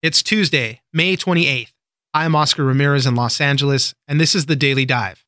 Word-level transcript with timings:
It's 0.00 0.22
Tuesday, 0.22 0.80
May 0.92 1.16
28th. 1.16 1.72
I'm 2.14 2.36
Oscar 2.36 2.62
Ramirez 2.62 3.04
in 3.04 3.16
Los 3.16 3.40
Angeles, 3.40 3.96
and 4.06 4.20
this 4.20 4.36
is 4.36 4.46
the 4.46 4.54
Daily 4.54 4.84
Dive. 4.84 5.24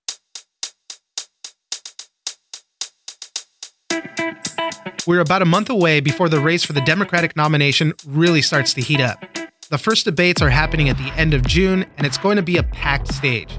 We're 5.09 5.19
about 5.19 5.43
a 5.43 5.45
month 5.45 5.71
away 5.71 5.99
before 5.99 6.29
the 6.29 6.39
race 6.39 6.63
for 6.63 6.73
the 6.73 6.83
Democratic 6.83 7.35
nomination 7.35 7.95
really 8.07 8.43
starts 8.43 8.73
to 8.75 8.81
heat 8.81 9.01
up. 9.01 9.25
The 9.71 9.79
first 9.79 10.05
debates 10.05 10.41
are 10.41 10.51
happening 10.51 10.89
at 10.89 10.99
the 10.99 11.13
end 11.17 11.35
of 11.35 11.45
June, 11.45 11.85
and 11.97 12.07
it's 12.07 12.19
going 12.19 12.37
to 12.37 12.43
be 12.43 12.57
a 12.57 12.63
packed 12.63 13.13
stage. 13.13 13.59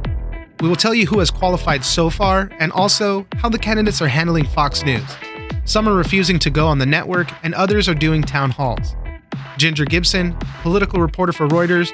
We 0.62 0.70
will 0.70 0.78
tell 0.78 0.94
you 0.94 1.08
who 1.08 1.20
has 1.20 1.30
qualified 1.30 1.84
so 1.84 2.10
far 2.10 2.50
and 2.62 2.72
also 2.72 3.28
how 3.36 3.50
the 3.50 3.60
candidates 3.60 4.02
are 4.02 4.08
handling 4.08 4.46
Fox 4.46 4.86
News. 4.86 5.04
Some 5.66 5.90
are 5.90 5.94
refusing 5.94 6.40
to 6.40 6.50
go 6.50 6.68
on 6.68 6.78
the 6.78 6.86
network, 6.86 7.28
and 7.44 7.54
others 7.54 7.90
are 7.90 7.96
doing 7.96 8.22
town 8.22 8.52
halls. 8.52 8.96
Ginger 9.58 9.86
Gibson, 9.86 10.36
political 10.62 11.00
reporter 11.00 11.32
for 11.32 11.48
Reuters, 11.48 11.92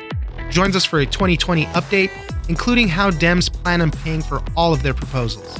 joins 0.49 0.75
us 0.75 0.85
for 0.85 0.99
a 0.99 1.05
2020 1.05 1.65
update, 1.67 2.11
including 2.49 2.87
how 2.87 3.11
Dems 3.11 3.51
plan 3.51 3.81
on 3.81 3.91
paying 3.91 4.21
for 4.21 4.41
all 4.55 4.73
of 4.73 4.83
their 4.83 4.93
proposals. 4.93 5.59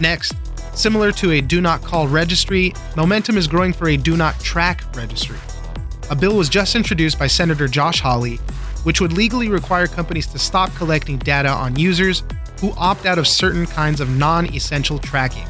Next, 0.00 0.34
similar 0.74 1.12
to 1.12 1.32
a 1.32 1.40
do 1.40 1.60
not 1.60 1.82
call 1.82 2.08
registry, 2.08 2.72
momentum 2.96 3.36
is 3.36 3.46
growing 3.46 3.72
for 3.72 3.88
a 3.88 3.96
do 3.96 4.16
not 4.16 4.38
track 4.40 4.84
registry. 4.94 5.38
A 6.10 6.16
bill 6.16 6.36
was 6.36 6.48
just 6.48 6.74
introduced 6.74 7.18
by 7.18 7.26
Senator 7.26 7.68
Josh 7.68 8.00
Hawley, 8.00 8.36
which 8.84 9.00
would 9.00 9.12
legally 9.12 9.48
require 9.48 9.86
companies 9.86 10.26
to 10.28 10.38
stop 10.38 10.74
collecting 10.74 11.18
data 11.18 11.48
on 11.48 11.76
users 11.76 12.22
who 12.60 12.72
opt 12.72 13.06
out 13.06 13.18
of 13.18 13.26
certain 13.26 13.66
kinds 13.66 14.00
of 14.00 14.10
non 14.10 14.52
essential 14.54 14.98
tracking. 14.98 15.46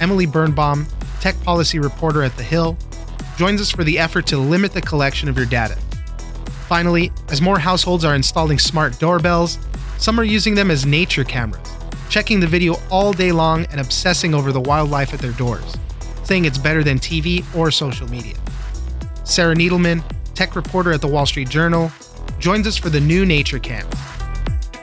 Emily 0.00 0.26
Birnbaum, 0.26 0.86
tech 1.20 1.40
policy 1.42 1.78
reporter 1.78 2.22
at 2.22 2.36
The 2.36 2.42
Hill, 2.42 2.76
joins 3.36 3.60
us 3.60 3.70
for 3.70 3.84
the 3.84 3.98
effort 3.98 4.26
to 4.26 4.38
limit 4.38 4.72
the 4.72 4.82
collection 4.82 5.28
of 5.28 5.36
your 5.36 5.46
data. 5.46 5.76
Finally, 6.68 7.12
as 7.28 7.42
more 7.42 7.58
households 7.58 8.04
are 8.04 8.14
installing 8.14 8.58
smart 8.58 8.98
doorbells, 8.98 9.58
some 9.98 10.18
are 10.18 10.24
using 10.24 10.54
them 10.54 10.70
as 10.70 10.86
nature 10.86 11.24
cameras, 11.24 11.68
checking 12.08 12.40
the 12.40 12.46
video 12.46 12.76
all 12.90 13.12
day 13.12 13.32
long 13.32 13.66
and 13.66 13.80
obsessing 13.80 14.34
over 14.34 14.52
the 14.52 14.60
wildlife 14.60 15.12
at 15.14 15.20
their 15.20 15.32
doors, 15.32 15.76
saying 16.24 16.44
it's 16.44 16.58
better 16.58 16.82
than 16.82 16.98
TV 16.98 17.44
or 17.56 17.70
social 17.70 18.08
media. 18.08 18.34
Sarah 19.24 19.54
Needleman, 19.54 20.02
tech 20.34 20.56
reporter 20.56 20.92
at 20.92 21.00
the 21.00 21.08
Wall 21.08 21.26
Street 21.26 21.48
Journal, 21.48 21.90
joins 22.38 22.66
us 22.66 22.76
for 22.76 22.90
the 22.90 23.00
new 23.00 23.24
nature 23.24 23.58
cams. 23.58 23.94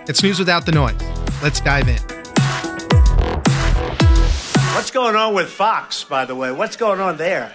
It's 0.07 0.23
news 0.23 0.39
without 0.39 0.65
the 0.65 0.71
noise. 0.71 1.01
Let's 1.43 1.59
dive 1.59 1.87
in. 1.87 1.99
What's 4.75 4.91
going 4.91 5.15
on 5.15 5.33
with 5.33 5.49
Fox, 5.49 6.03
by 6.03 6.25
the 6.25 6.35
way? 6.35 6.51
What's 6.51 6.77
going 6.77 6.99
on 6.99 7.17
there? 7.17 7.53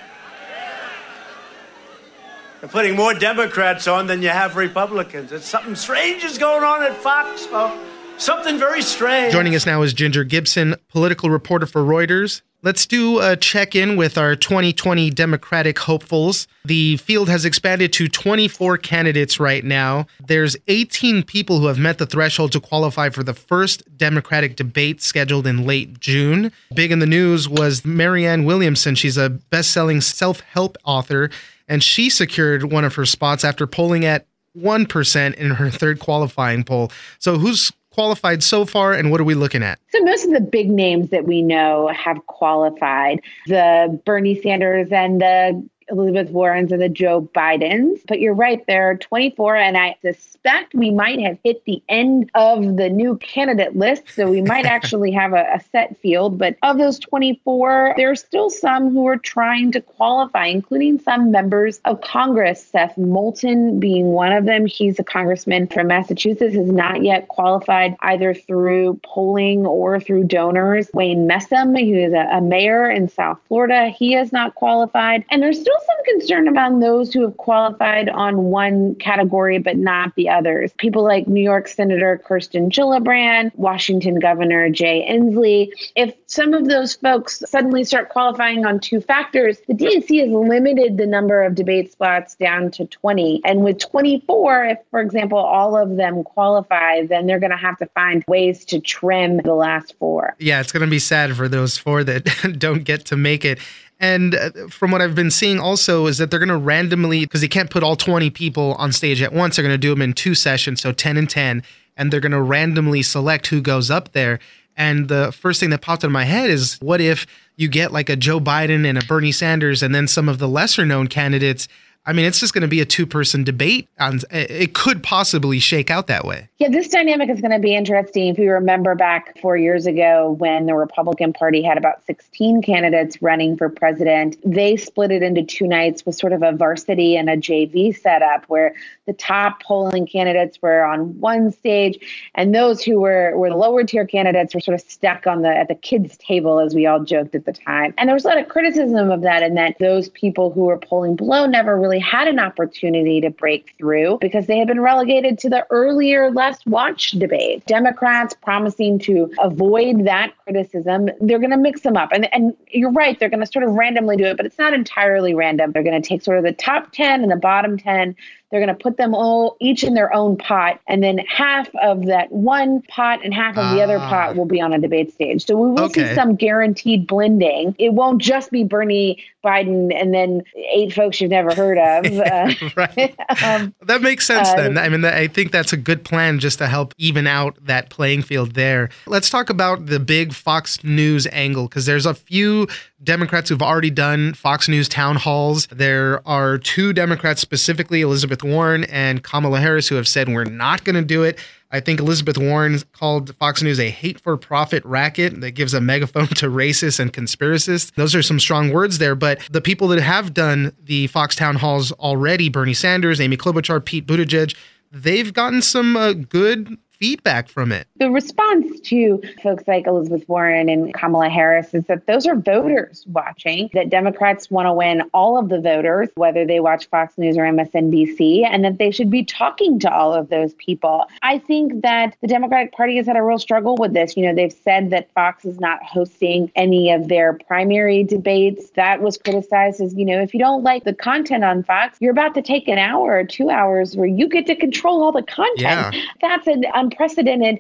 They're 2.64 2.70
putting 2.70 2.96
more 2.96 3.12
Democrats 3.12 3.86
on 3.86 4.06
than 4.06 4.22
you 4.22 4.30
have 4.30 4.56
Republicans. 4.56 5.32
It's 5.32 5.44
something 5.44 5.74
strange 5.74 6.24
is 6.24 6.38
going 6.38 6.64
on 6.64 6.82
at 6.82 6.96
Fox, 6.96 7.44
folks. 7.44 7.76
Something 8.16 8.58
very 8.58 8.80
strange. 8.80 9.34
Joining 9.34 9.54
us 9.54 9.66
now 9.66 9.82
is 9.82 9.92
Ginger 9.92 10.24
Gibson, 10.24 10.74
political 10.88 11.28
reporter 11.28 11.66
for 11.66 11.82
Reuters. 11.82 12.40
Let's 12.62 12.86
do 12.86 13.20
a 13.20 13.36
check 13.36 13.74
in 13.74 13.96
with 13.96 14.16
our 14.16 14.34
2020 14.34 15.10
Democratic 15.10 15.78
hopefuls. 15.78 16.48
The 16.64 16.96
field 16.96 17.28
has 17.28 17.44
expanded 17.44 17.92
to 17.92 18.08
24 18.08 18.78
candidates 18.78 19.38
right 19.38 19.62
now. 19.62 20.06
There's 20.26 20.56
18 20.66 21.24
people 21.24 21.58
who 21.58 21.66
have 21.66 21.78
met 21.78 21.98
the 21.98 22.06
threshold 22.06 22.52
to 22.52 22.60
qualify 22.60 23.10
for 23.10 23.22
the 23.22 23.34
first 23.34 23.82
Democratic 23.98 24.56
debate 24.56 25.02
scheduled 25.02 25.46
in 25.46 25.66
late 25.66 26.00
June. 26.00 26.50
Big 26.74 26.90
in 26.90 27.00
the 27.00 27.06
news 27.06 27.46
was 27.46 27.84
Marianne 27.84 28.46
Williamson. 28.46 28.94
She's 28.94 29.18
a 29.18 29.28
best 29.28 29.70
selling 29.70 30.00
self 30.00 30.40
help 30.40 30.78
author 30.84 31.28
and 31.68 31.82
she 31.82 32.10
secured 32.10 32.72
one 32.72 32.84
of 32.84 32.94
her 32.94 33.06
spots 33.06 33.44
after 33.44 33.66
polling 33.66 34.04
at 34.04 34.26
1% 34.56 35.34
in 35.34 35.50
her 35.50 35.70
third 35.70 35.98
qualifying 35.98 36.64
poll. 36.64 36.90
So, 37.18 37.38
who's 37.38 37.72
qualified 37.90 38.42
so 38.42 38.64
far, 38.64 38.92
and 38.92 39.10
what 39.10 39.20
are 39.20 39.24
we 39.24 39.34
looking 39.34 39.62
at? 39.62 39.78
So, 39.90 40.02
most 40.02 40.24
of 40.24 40.32
the 40.32 40.40
big 40.40 40.70
names 40.70 41.10
that 41.10 41.26
we 41.26 41.42
know 41.42 41.88
have 41.88 42.24
qualified 42.26 43.20
the 43.46 44.00
Bernie 44.04 44.40
Sanders 44.40 44.88
and 44.90 45.20
the 45.20 45.68
Elizabeth 45.88 46.30
Warren's 46.30 46.72
and 46.72 46.80
the 46.80 46.88
Joe 46.88 47.28
Bidens. 47.34 48.00
But 48.06 48.20
you're 48.20 48.34
right, 48.34 48.64
there 48.66 48.90
are 48.90 48.96
24, 48.96 49.56
and 49.56 49.76
I 49.76 49.96
suspect 50.02 50.74
we 50.74 50.90
might 50.90 51.20
have 51.20 51.38
hit 51.42 51.64
the 51.64 51.82
end 51.88 52.30
of 52.34 52.76
the 52.76 52.88
new 52.88 53.16
candidate 53.18 53.76
list. 53.76 54.02
So 54.08 54.30
we 54.30 54.42
might 54.42 54.66
actually 54.74 55.12
have 55.12 55.32
a, 55.32 55.46
a, 55.54 55.60
set 55.72 55.98
field. 56.00 56.38
But 56.38 56.56
of 56.62 56.78
those 56.78 56.98
24, 56.98 57.94
there 57.96 58.10
are 58.10 58.14
still 58.14 58.50
some 58.50 58.90
who 58.90 59.06
are 59.06 59.16
trying 59.16 59.72
to 59.72 59.80
qualify, 59.80 60.46
including 60.46 61.00
some 61.00 61.30
members 61.30 61.80
of 61.84 62.00
Congress. 62.00 62.64
Seth 62.64 62.96
Moulton 62.96 63.80
being 63.80 64.06
one 64.06 64.32
of 64.32 64.44
them. 64.44 64.66
He's 64.66 64.98
a 64.98 65.04
congressman 65.04 65.66
from 65.68 65.88
Massachusetts, 65.88 66.54
has 66.54 66.70
not 66.70 67.02
yet 67.02 67.28
qualified 67.28 67.96
either 68.00 68.34
through 68.34 69.00
polling 69.04 69.66
or 69.66 70.00
through 70.00 70.24
donors. 70.24 70.88
Wayne 70.94 71.28
Messam, 71.28 71.78
who 71.78 71.96
is 71.96 72.12
a, 72.12 72.36
a 72.36 72.40
mayor 72.40 72.90
in 72.90 73.08
South 73.08 73.38
Florida, 73.48 73.88
he 73.88 74.12
has 74.12 74.32
not 74.32 74.54
qualified. 74.54 75.24
And 75.30 75.42
there's 75.42 75.60
still 75.60 75.73
still 75.74 75.86
some 75.86 76.04
concern 76.04 76.48
about 76.48 76.80
those 76.80 77.12
who 77.12 77.22
have 77.22 77.36
qualified 77.36 78.08
on 78.08 78.44
one 78.44 78.94
category 78.96 79.58
but 79.58 79.76
not 79.76 80.14
the 80.16 80.28
others. 80.28 80.72
People 80.78 81.04
like 81.04 81.26
New 81.26 81.42
York 81.42 81.68
Senator 81.68 82.20
Kirsten 82.24 82.70
Gillibrand, 82.70 83.54
Washington 83.56 84.18
Governor 84.18 84.70
Jay 84.70 85.06
Inslee. 85.08 85.70
If 85.96 86.14
some 86.26 86.54
of 86.54 86.66
those 86.66 86.94
folks 86.94 87.42
suddenly 87.46 87.84
start 87.84 88.08
qualifying 88.08 88.64
on 88.66 88.80
two 88.80 89.00
factors, 89.00 89.58
the 89.68 89.74
DNC 89.74 90.20
has 90.20 90.30
limited 90.30 90.96
the 90.96 91.06
number 91.06 91.42
of 91.42 91.54
debate 91.54 91.92
spots 91.92 92.34
down 92.34 92.70
to 92.72 92.86
20. 92.86 93.42
And 93.44 93.62
with 93.62 93.78
24, 93.78 94.64
if, 94.64 94.78
for 94.90 95.00
example, 95.00 95.38
all 95.38 95.76
of 95.76 95.96
them 95.96 96.24
qualify, 96.24 97.06
then 97.06 97.26
they're 97.26 97.40
going 97.40 97.50
to 97.50 97.56
have 97.56 97.78
to 97.78 97.86
find 97.86 98.24
ways 98.28 98.64
to 98.66 98.80
trim 98.80 99.38
the 99.38 99.54
last 99.54 99.94
four. 99.98 100.34
Yeah, 100.38 100.60
it's 100.60 100.72
going 100.72 100.84
to 100.84 100.90
be 100.90 100.98
sad 100.98 101.36
for 101.36 101.48
those 101.48 101.78
four 101.78 102.04
that 102.04 102.24
don't 102.58 102.84
get 102.84 103.06
to 103.06 103.16
make 103.16 103.44
it. 103.44 103.58
And 104.04 104.34
uh, 104.34 104.50
from 104.68 104.90
what 104.90 105.00
I've 105.00 105.14
been 105.14 105.30
seeing 105.30 105.58
also 105.58 106.06
is 106.06 106.18
that 106.18 106.30
they're 106.30 106.38
going 106.38 106.50
to 106.50 106.58
randomly, 106.58 107.20
because 107.20 107.40
they 107.40 107.48
can't 107.48 107.70
put 107.70 107.82
all 107.82 107.96
20 107.96 108.28
people 108.28 108.74
on 108.74 108.92
stage 108.92 109.22
at 109.22 109.32
once, 109.32 109.56
they're 109.56 109.62
going 109.62 109.72
to 109.72 109.78
do 109.78 109.88
them 109.88 110.02
in 110.02 110.12
two 110.12 110.34
sessions, 110.34 110.82
so 110.82 110.92
10 110.92 111.16
and 111.16 111.30
10, 111.30 111.62
and 111.96 112.12
they're 112.12 112.20
going 112.20 112.32
to 112.32 112.42
randomly 112.42 113.00
select 113.00 113.46
who 113.46 113.62
goes 113.62 113.90
up 113.90 114.12
there. 114.12 114.40
And 114.76 115.08
the 115.08 115.32
first 115.32 115.58
thing 115.58 115.70
that 115.70 115.80
popped 115.80 116.04
into 116.04 116.12
my 116.12 116.24
head 116.24 116.50
is 116.50 116.76
what 116.82 117.00
if 117.00 117.26
you 117.56 117.66
get 117.66 117.92
like 117.92 118.10
a 118.10 118.16
Joe 118.16 118.40
Biden 118.40 118.86
and 118.86 118.98
a 118.98 119.04
Bernie 119.06 119.32
Sanders 119.32 119.82
and 119.82 119.94
then 119.94 120.06
some 120.06 120.28
of 120.28 120.38
the 120.38 120.48
lesser 120.48 120.84
known 120.84 121.06
candidates 121.06 121.66
I 122.06 122.12
mean, 122.12 122.26
it's 122.26 122.38
just 122.38 122.52
going 122.52 122.62
to 122.62 122.68
be 122.68 122.80
a 122.80 122.84
two 122.84 123.06
person 123.06 123.44
debate. 123.44 123.88
On, 123.98 124.20
it 124.30 124.74
could 124.74 125.02
possibly 125.02 125.58
shake 125.58 125.90
out 125.90 126.06
that 126.08 126.24
way. 126.24 126.50
Yeah, 126.64 126.70
this 126.70 126.88
dynamic 126.88 127.28
is 127.28 127.42
going 127.42 127.50
to 127.50 127.58
be 127.58 127.76
interesting. 127.76 128.28
If 128.28 128.38
you 128.38 128.50
remember 128.50 128.94
back 128.94 129.38
four 129.42 129.54
years 129.54 129.84
ago 129.84 130.34
when 130.38 130.64
the 130.64 130.72
Republican 130.72 131.34
Party 131.34 131.62
had 131.62 131.76
about 131.76 132.02
16 132.06 132.62
candidates 132.62 133.20
running 133.20 133.54
for 133.58 133.68
president, 133.68 134.38
they 134.42 134.78
split 134.78 135.10
it 135.10 135.22
into 135.22 135.42
two 135.42 135.66
nights 135.66 136.06
with 136.06 136.14
sort 136.14 136.32
of 136.32 136.42
a 136.42 136.52
varsity 136.52 137.16
and 137.18 137.28
a 137.28 137.36
JV 137.36 137.94
setup 137.94 138.46
where 138.46 138.74
the 139.04 139.12
top 139.12 139.62
polling 139.62 140.06
candidates 140.06 140.62
were 140.62 140.82
on 140.82 141.20
one 141.20 141.52
stage 141.52 141.98
and 142.34 142.54
those 142.54 142.82
who 142.82 142.98
were, 142.98 143.36
were 143.36 143.50
the 143.50 143.56
lower 143.56 143.84
tier 143.84 144.06
candidates 144.06 144.54
were 144.54 144.60
sort 144.60 144.74
of 144.74 144.80
stuck 144.80 145.26
on 145.26 145.42
the 145.42 145.54
at 145.54 145.68
the 145.68 145.74
kids 145.74 146.16
table 146.16 146.60
as 146.60 146.74
we 146.74 146.86
all 146.86 147.04
joked 147.04 147.34
at 147.34 147.44
the 147.44 147.52
time. 147.52 147.92
And 147.98 148.08
there 148.08 148.14
was 148.14 148.24
a 148.24 148.28
lot 148.28 148.38
of 148.38 148.48
criticism 148.48 149.10
of 149.10 149.20
that 149.20 149.42
and 149.42 149.54
that 149.58 149.76
those 149.80 150.08
people 150.08 150.50
who 150.50 150.62
were 150.62 150.78
polling 150.78 151.14
below 151.14 151.44
never 151.44 151.78
really 151.78 152.00
had 152.00 152.26
an 152.26 152.38
opportunity 152.38 153.20
to 153.20 153.28
break 153.28 153.74
through 153.76 154.16
because 154.22 154.46
they 154.46 154.56
had 154.56 154.68
been 154.68 154.80
relegated 154.80 155.38
to 155.40 155.50
the 155.50 155.66
earlier, 155.68 156.30
less 156.54 156.66
watched 156.66 157.18
debate. 157.18 157.64
Democrats 157.66 158.34
promising 158.42 158.98
to 159.00 159.30
avoid 159.38 160.06
that 160.06 160.32
criticism, 160.44 161.08
they're 161.20 161.38
going 161.38 161.50
to 161.50 161.56
mix 161.56 161.80
them 161.82 161.96
up. 161.96 162.10
And, 162.12 162.32
and 162.32 162.54
you're 162.68 162.92
right, 162.92 163.18
they're 163.18 163.28
going 163.28 163.44
to 163.44 163.46
sort 163.46 163.64
of 163.64 163.72
randomly 163.72 164.16
do 164.16 164.24
it, 164.24 164.36
but 164.36 164.46
it's 164.46 164.58
not 164.58 164.72
entirely 164.72 165.34
random. 165.34 165.72
They're 165.72 165.82
going 165.82 166.00
to 166.00 166.06
take 166.06 166.22
sort 166.22 166.38
of 166.38 166.44
the 166.44 166.52
top 166.52 166.92
10 166.92 167.22
and 167.22 167.30
the 167.30 167.36
bottom 167.36 167.76
10 167.76 168.14
they're 168.50 168.64
going 168.64 168.76
to 168.76 168.82
put 168.82 168.96
them 168.96 169.14
all 169.14 169.56
each 169.60 169.82
in 169.82 169.94
their 169.94 170.14
own 170.14 170.36
pot, 170.36 170.80
and 170.86 171.02
then 171.02 171.18
half 171.18 171.68
of 171.82 172.06
that 172.06 172.30
one 172.30 172.82
pot 172.82 173.20
and 173.24 173.34
half 173.34 173.56
of 173.56 173.74
the 173.74 173.82
other 173.82 173.98
pot 173.98 174.30
ah. 174.30 174.32
will 174.32 174.46
be 174.46 174.60
on 174.60 174.72
a 174.72 174.78
debate 174.78 175.12
stage. 175.12 175.44
So 175.44 175.56
we 175.56 175.70
will 175.70 175.84
okay. 175.84 176.08
see 176.08 176.14
some 176.14 176.36
guaranteed 176.36 177.06
blending. 177.06 177.74
It 177.78 177.94
won't 177.94 178.20
just 178.22 178.50
be 178.50 178.64
Bernie 178.64 179.22
Biden 179.44 179.94
and 179.94 180.14
then 180.14 180.42
eight 180.56 180.92
folks 180.92 181.20
you've 181.20 181.30
never 181.30 181.54
heard 181.54 181.78
of. 181.78 182.04
Uh, 182.24 182.52
right. 182.76 183.14
um, 183.44 183.74
that 183.82 184.00
makes 184.00 184.26
sense 184.26 184.48
uh, 184.48 184.56
then. 184.56 184.78
I 184.78 184.88
mean, 184.88 185.04
I 185.04 185.26
think 185.26 185.52
that's 185.52 185.72
a 185.72 185.76
good 185.76 186.04
plan 186.04 186.38
just 186.38 186.58
to 186.58 186.66
help 186.66 186.94
even 186.96 187.26
out 187.26 187.58
that 187.66 187.90
playing 187.90 188.22
field 188.22 188.54
there. 188.54 188.88
Let's 189.06 189.28
talk 189.28 189.50
about 189.50 189.86
the 189.86 190.00
big 190.00 190.32
Fox 190.32 190.82
News 190.82 191.26
angle 191.32 191.68
because 191.68 191.86
there's 191.86 192.06
a 192.06 192.14
few 192.14 192.66
Democrats 193.04 193.48
who've 193.48 193.62
already 193.62 193.90
done 193.90 194.34
Fox 194.34 194.68
News 194.68 194.88
town 194.88 195.16
halls. 195.16 195.66
There 195.68 196.26
are 196.26 196.58
two 196.58 196.92
Democrats, 196.92 197.40
specifically 197.40 198.00
Elizabeth 198.00 198.42
Warren 198.42 198.84
and 198.84 199.22
Kamala 199.22 199.60
Harris, 199.60 199.88
who 199.88 199.94
have 199.96 200.08
said 200.08 200.28
we're 200.28 200.44
not 200.44 200.84
going 200.84 200.96
to 200.96 201.02
do 201.02 201.22
it. 201.22 201.38
I 201.70 201.80
think 201.80 201.98
Elizabeth 202.00 202.38
Warren 202.38 202.78
called 202.92 203.34
Fox 203.36 203.62
News 203.62 203.80
a 203.80 203.90
hate 203.90 204.20
for 204.20 204.36
profit 204.36 204.84
racket 204.84 205.40
that 205.40 205.52
gives 205.52 205.74
a 205.74 205.80
megaphone 205.80 206.28
to 206.28 206.46
racists 206.48 207.00
and 207.00 207.12
conspiracists. 207.12 207.92
Those 207.94 208.14
are 208.14 208.22
some 208.22 208.40
strong 208.40 208.72
words 208.72 208.98
there, 208.98 209.14
but 209.14 209.40
the 209.50 209.60
people 209.60 209.88
that 209.88 210.00
have 210.00 210.32
done 210.32 210.72
the 210.82 211.08
Fox 211.08 211.34
town 211.34 211.56
halls 211.56 211.92
already 211.92 212.48
Bernie 212.48 212.74
Sanders, 212.74 213.20
Amy 213.20 213.36
Klobuchar, 213.36 213.84
Pete 213.84 214.06
Buttigieg 214.06 214.54
they've 214.94 215.34
gotten 215.34 215.60
some 215.60 215.96
uh, 215.96 216.12
good 216.12 216.78
feedback 217.04 217.48
from 217.50 217.70
it. 217.70 217.86
The 217.96 218.10
response 218.10 218.80
to 218.80 219.20
folks 219.42 219.64
like 219.68 219.86
Elizabeth 219.86 220.26
Warren 220.26 220.70
and 220.70 220.94
Kamala 220.94 221.28
Harris 221.28 221.74
is 221.74 221.84
that 221.84 222.06
those 222.06 222.26
are 222.26 222.34
voters 222.34 223.04
watching, 223.08 223.68
that 223.74 223.90
Democrats 223.90 224.50
want 224.50 224.64
to 224.64 224.72
win 224.72 225.02
all 225.12 225.36
of 225.36 225.50
the 225.50 225.60
voters, 225.60 226.08
whether 226.14 226.46
they 226.46 226.60
watch 226.60 226.88
Fox 226.88 227.18
News 227.18 227.36
or 227.36 227.42
MSNBC, 227.42 228.46
and 228.46 228.64
that 228.64 228.78
they 228.78 228.90
should 228.90 229.10
be 229.10 229.22
talking 229.22 229.78
to 229.80 229.94
all 229.94 230.14
of 230.14 230.30
those 230.30 230.54
people. 230.54 231.04
I 231.20 231.38
think 231.40 231.82
that 231.82 232.16
the 232.22 232.26
Democratic 232.26 232.72
Party 232.72 232.96
has 232.96 233.06
had 233.06 233.18
a 233.18 233.22
real 233.22 233.38
struggle 233.38 233.76
with 233.76 233.92
this. 233.92 234.16
You 234.16 234.24
know, 234.26 234.34
they've 234.34 234.50
said 234.50 234.88
that 234.88 235.12
Fox 235.12 235.44
is 235.44 235.60
not 235.60 235.82
hosting 235.84 236.50
any 236.56 236.90
of 236.90 237.08
their 237.08 237.34
primary 237.34 238.02
debates. 238.02 238.70
That 238.76 239.02
was 239.02 239.18
criticized 239.18 239.82
as, 239.82 239.94
you 239.94 240.06
know, 240.06 240.22
if 240.22 240.32
you 240.32 240.40
don't 240.40 240.62
like 240.62 240.84
the 240.84 240.94
content 240.94 241.44
on 241.44 241.64
Fox, 241.64 241.98
you're 242.00 242.12
about 242.12 242.34
to 242.34 242.40
take 242.40 242.66
an 242.66 242.78
hour 242.78 243.12
or 243.12 243.24
two 243.24 243.50
hours 243.50 243.94
where 243.94 244.06
you 244.06 244.26
get 244.26 244.46
to 244.46 244.56
control 244.56 245.02
all 245.02 245.12
the 245.12 245.22
content. 245.22 245.94
Yeah. 245.94 246.00
That's 246.22 246.46
an 246.46 246.64
unprecedented 246.72 246.93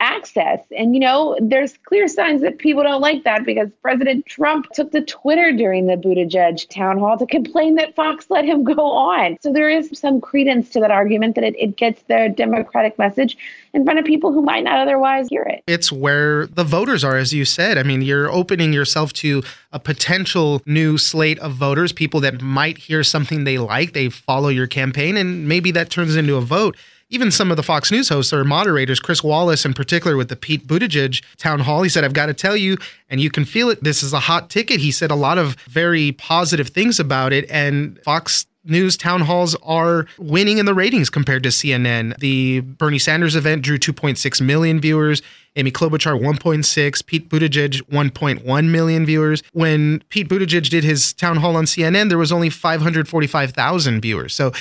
access. 0.00 0.60
And, 0.76 0.94
you 0.94 1.00
know, 1.00 1.36
there's 1.40 1.76
clear 1.84 2.08
signs 2.08 2.40
that 2.42 2.58
people 2.58 2.82
don't 2.82 3.00
like 3.00 3.24
that 3.24 3.44
because 3.44 3.68
President 3.82 4.26
Trump 4.26 4.66
took 4.72 4.92
to 4.92 5.02
Twitter 5.02 5.52
during 5.52 5.86
the 5.86 5.96
Buttigieg 5.96 6.68
town 6.68 6.98
hall 6.98 7.18
to 7.18 7.26
complain 7.26 7.74
that 7.76 7.94
Fox 7.94 8.26
let 8.30 8.44
him 8.44 8.64
go 8.74 8.80
on. 8.80 9.38
So 9.40 9.52
there 9.52 9.70
is 9.70 9.90
some 9.94 10.20
credence 10.20 10.70
to 10.70 10.80
that 10.80 10.90
argument 10.90 11.34
that 11.34 11.44
it, 11.44 11.54
it 11.58 11.76
gets 11.76 12.02
the 12.02 12.32
Democratic 12.34 12.98
message 12.98 13.36
in 13.72 13.84
front 13.84 13.98
of 13.98 14.04
people 14.04 14.32
who 14.32 14.42
might 14.42 14.64
not 14.64 14.78
otherwise 14.78 15.28
hear 15.28 15.42
it. 15.42 15.62
It's 15.66 15.90
where 15.90 16.46
the 16.46 16.64
voters 16.64 17.02
are, 17.04 17.16
as 17.16 17.32
you 17.32 17.44
said. 17.44 17.76
I 17.76 17.82
mean, 17.82 18.02
you're 18.02 18.30
opening 18.30 18.72
yourself 18.72 19.12
to 19.14 19.42
a 19.72 19.78
potential 19.78 20.62
new 20.64 20.96
slate 20.96 21.38
of 21.40 21.52
voters, 21.52 21.92
people 21.92 22.20
that 22.20 22.40
might 22.40 22.78
hear 22.78 23.02
something 23.02 23.44
they 23.44 23.58
like, 23.58 23.92
they 23.92 24.08
follow 24.08 24.48
your 24.48 24.68
campaign, 24.68 25.16
and 25.16 25.48
maybe 25.48 25.72
that 25.72 25.90
turns 25.90 26.16
into 26.16 26.36
a 26.36 26.40
vote 26.40 26.76
even 27.10 27.30
some 27.30 27.50
of 27.50 27.56
the 27.56 27.62
Fox 27.62 27.90
News 27.90 28.08
hosts 28.08 28.32
or 28.32 28.44
moderators, 28.44 29.00
Chris 29.00 29.22
Wallace 29.22 29.64
in 29.64 29.74
particular 29.74 30.16
with 30.16 30.28
the 30.28 30.36
Pete 30.36 30.66
Buttigieg 30.66 31.22
town 31.36 31.60
hall, 31.60 31.82
he 31.82 31.88
said, 31.88 32.04
I've 32.04 32.12
got 32.12 32.26
to 32.26 32.34
tell 32.34 32.56
you, 32.56 32.76
and 33.08 33.20
you 33.20 33.30
can 33.30 33.44
feel 33.44 33.70
it. 33.70 33.82
This 33.82 34.02
is 34.02 34.12
a 34.12 34.20
hot 34.20 34.50
ticket. 34.50 34.80
He 34.80 34.90
said 34.90 35.10
a 35.10 35.16
lot 35.16 35.38
of 35.38 35.54
very 35.68 36.12
positive 36.12 36.68
things 36.68 36.98
about 36.98 37.32
it. 37.32 37.48
And 37.50 37.98
Fox 38.02 38.46
News 38.66 38.96
town 38.96 39.20
halls 39.20 39.54
are 39.62 40.06
winning 40.18 40.56
in 40.56 40.64
the 40.64 40.72
ratings 40.72 41.10
compared 41.10 41.42
to 41.42 41.50
CNN. 41.50 42.18
The 42.18 42.60
Bernie 42.60 42.98
Sanders 42.98 43.36
event 43.36 43.60
drew 43.60 43.76
2.6 43.76 44.40
million 44.40 44.80
viewers. 44.80 45.20
Amy 45.56 45.70
Klobuchar 45.70 46.18
1.6, 46.18 47.06
Pete 47.06 47.28
Buttigieg 47.28 47.82
1.1 47.82 48.68
million 48.70 49.04
viewers. 49.04 49.42
When 49.52 50.02
Pete 50.08 50.28
Buttigieg 50.28 50.70
did 50.70 50.82
his 50.82 51.12
town 51.12 51.36
hall 51.36 51.56
on 51.56 51.64
CNN, 51.64 52.08
there 52.08 52.18
was 52.18 52.32
only 52.32 52.48
545,000 52.48 54.00
viewers. 54.00 54.34
So 54.34 54.52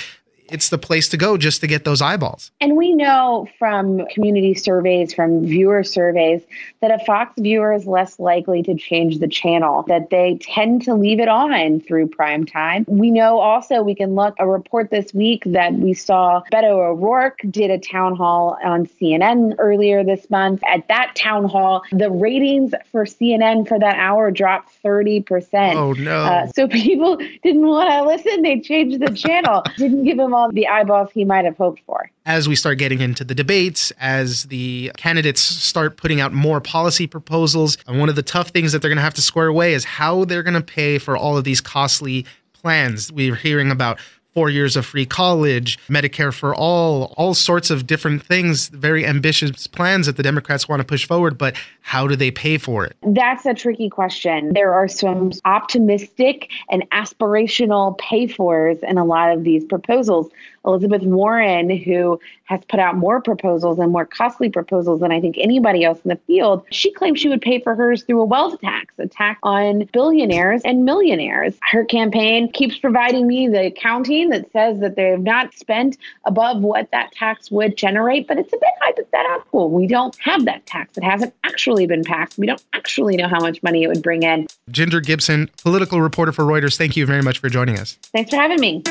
it's 0.48 0.68
the 0.68 0.78
place 0.78 1.08
to 1.08 1.16
go 1.16 1.36
just 1.36 1.60
to 1.60 1.66
get 1.66 1.84
those 1.84 2.02
eyeballs. 2.02 2.50
And 2.60 2.76
we 2.76 2.94
know 2.94 3.48
from 3.58 4.06
community 4.06 4.54
surveys, 4.54 5.14
from 5.14 5.44
viewer 5.44 5.82
surveys, 5.82 6.42
that 6.80 6.90
a 6.90 7.04
Fox 7.04 7.34
viewer 7.38 7.72
is 7.72 7.86
less 7.86 8.18
likely 8.18 8.62
to 8.62 8.74
change 8.74 9.18
the 9.18 9.28
channel, 9.28 9.84
that 9.88 10.10
they 10.10 10.38
tend 10.40 10.82
to 10.82 10.94
leave 10.94 11.20
it 11.20 11.28
on 11.28 11.80
through 11.80 12.08
prime 12.08 12.44
time. 12.44 12.84
We 12.88 13.10
know 13.10 13.38
also 13.38 13.82
we 13.82 13.94
can 13.94 14.14
look 14.14 14.34
a 14.38 14.46
report 14.46 14.90
this 14.90 15.14
week 15.14 15.42
that 15.46 15.72
we 15.74 15.94
saw 15.94 16.42
Beto 16.52 16.90
O'Rourke 16.90 17.40
did 17.50 17.70
a 17.70 17.78
town 17.78 18.16
hall 18.16 18.58
on 18.62 18.86
CNN 18.86 19.54
earlier 19.58 20.04
this 20.04 20.28
month. 20.30 20.62
At 20.64 20.88
that 20.88 21.14
town 21.14 21.46
hall, 21.46 21.82
the 21.92 22.10
ratings 22.10 22.74
for 22.92 23.04
CNN 23.04 23.66
for 23.66 23.78
that 23.78 23.96
hour 23.96 24.30
dropped 24.30 24.70
30%. 24.82 25.74
Oh, 25.74 25.92
no. 25.92 26.22
Uh, 26.22 26.46
so 26.48 26.68
people 26.84 27.16
didn't 27.42 27.66
want 27.66 27.90
to 27.90 28.04
listen. 28.04 28.42
They 28.42 28.60
changed 28.60 29.00
the 29.00 29.12
channel, 29.14 29.62
didn't 29.76 30.04
give 30.04 30.18
them 30.18 30.34
all 30.34 30.43
the 30.52 30.66
eyeballs 30.66 31.10
he 31.12 31.24
might 31.24 31.44
have 31.44 31.56
hoped 31.56 31.80
for. 31.86 32.10
As 32.26 32.48
we 32.48 32.56
start 32.56 32.78
getting 32.78 33.00
into 33.00 33.24
the 33.24 33.34
debates, 33.34 33.92
as 34.00 34.44
the 34.44 34.90
candidates 34.96 35.40
start 35.40 35.96
putting 35.96 36.20
out 36.20 36.32
more 36.32 36.60
policy 36.60 37.06
proposals, 37.06 37.78
and 37.86 37.98
one 38.00 38.08
of 38.08 38.16
the 38.16 38.22
tough 38.22 38.48
things 38.48 38.72
that 38.72 38.82
they're 38.82 38.90
going 38.90 38.96
to 38.96 39.02
have 39.02 39.14
to 39.14 39.22
square 39.22 39.46
away 39.46 39.74
is 39.74 39.84
how 39.84 40.24
they're 40.24 40.42
going 40.42 40.54
to 40.54 40.62
pay 40.62 40.98
for 40.98 41.16
all 41.16 41.36
of 41.36 41.44
these 41.44 41.60
costly 41.60 42.26
plans. 42.52 43.12
We're 43.12 43.34
hearing 43.34 43.70
about 43.70 43.98
four 44.34 44.50
years 44.50 44.76
of 44.76 44.84
free 44.84 45.06
college, 45.06 45.78
Medicare 45.88 46.34
for 46.34 46.54
all, 46.54 47.14
all 47.16 47.34
sorts 47.34 47.70
of 47.70 47.86
different 47.86 48.22
things, 48.22 48.68
very 48.68 49.06
ambitious 49.06 49.66
plans 49.66 50.06
that 50.06 50.16
the 50.16 50.22
Democrats 50.22 50.68
want 50.68 50.80
to 50.80 50.84
push 50.84 51.06
forward. 51.06 51.38
But 51.38 51.56
how 51.80 52.06
do 52.06 52.16
they 52.16 52.30
pay 52.30 52.58
for 52.58 52.84
it? 52.84 52.96
That's 53.02 53.46
a 53.46 53.54
tricky 53.54 53.88
question. 53.88 54.52
There 54.52 54.74
are 54.74 54.88
some 54.88 55.32
optimistic 55.44 56.50
and 56.68 56.88
aspirational 56.90 57.96
pay 57.98 58.26
fors 58.26 58.78
in 58.82 58.98
a 58.98 59.04
lot 59.04 59.32
of 59.32 59.44
these 59.44 59.64
proposals. 59.64 60.28
Elizabeth 60.64 61.02
Warren, 61.02 61.70
who 61.70 62.20
has 62.44 62.60
put 62.68 62.78
out 62.78 62.96
more 62.96 63.20
proposals 63.20 63.78
and 63.78 63.92
more 63.92 64.04
costly 64.04 64.48
proposals 64.48 65.00
than 65.00 65.12
I 65.12 65.20
think 65.20 65.36
anybody 65.38 65.84
else 65.84 66.00
in 66.04 66.10
the 66.10 66.18
field, 66.26 66.64
she 66.70 66.92
claims 66.92 67.20
she 67.20 67.28
would 67.28 67.40
pay 67.40 67.60
for 67.60 67.74
hers 67.74 68.02
through 68.02 68.20
a 68.20 68.24
wealth 68.24 68.60
tax, 68.60 68.94
a 68.98 69.06
tax 69.06 69.38
on 69.42 69.88
billionaires 69.92 70.62
and 70.64 70.84
millionaires. 70.84 71.54
Her 71.62 71.84
campaign 71.84 72.50
keeps 72.52 72.78
providing 72.78 73.26
me 73.26 73.48
the 73.48 73.66
accounting 73.66 74.30
that 74.30 74.50
says 74.52 74.80
that 74.80 74.96
they 74.96 75.08
have 75.10 75.22
not 75.22 75.54
spent 75.54 75.96
above 76.26 76.62
what 76.62 76.90
that 76.92 77.12
tax 77.12 77.50
would 77.50 77.76
generate, 77.76 78.28
but 78.28 78.38
it's 78.38 78.52
a 78.52 78.56
bit 78.56 78.70
hypothetical. 78.80 79.70
We 79.70 79.86
don't 79.86 80.16
have 80.20 80.44
that 80.44 80.66
tax. 80.66 80.96
It 80.96 81.04
hasn't 81.04 81.34
actually 81.44 81.86
been 81.86 82.04
passed. 82.04 82.38
We 82.38 82.46
don't 82.46 82.62
actually 82.72 83.16
know 83.16 83.28
how 83.28 83.40
much 83.40 83.62
money 83.62 83.84
it 83.84 83.88
would 83.88 84.02
bring 84.02 84.22
in. 84.22 84.46
Ginger 84.70 85.00
Gibson, 85.00 85.50
political 85.62 86.00
reporter 86.00 86.32
for 86.32 86.44
Reuters, 86.44 86.76
thank 86.76 86.96
you 86.96 87.06
very 87.06 87.22
much 87.22 87.38
for 87.38 87.48
joining 87.48 87.78
us. 87.78 87.98
Thanks 88.12 88.30
for 88.30 88.36
having 88.36 88.60
me. 88.60 88.82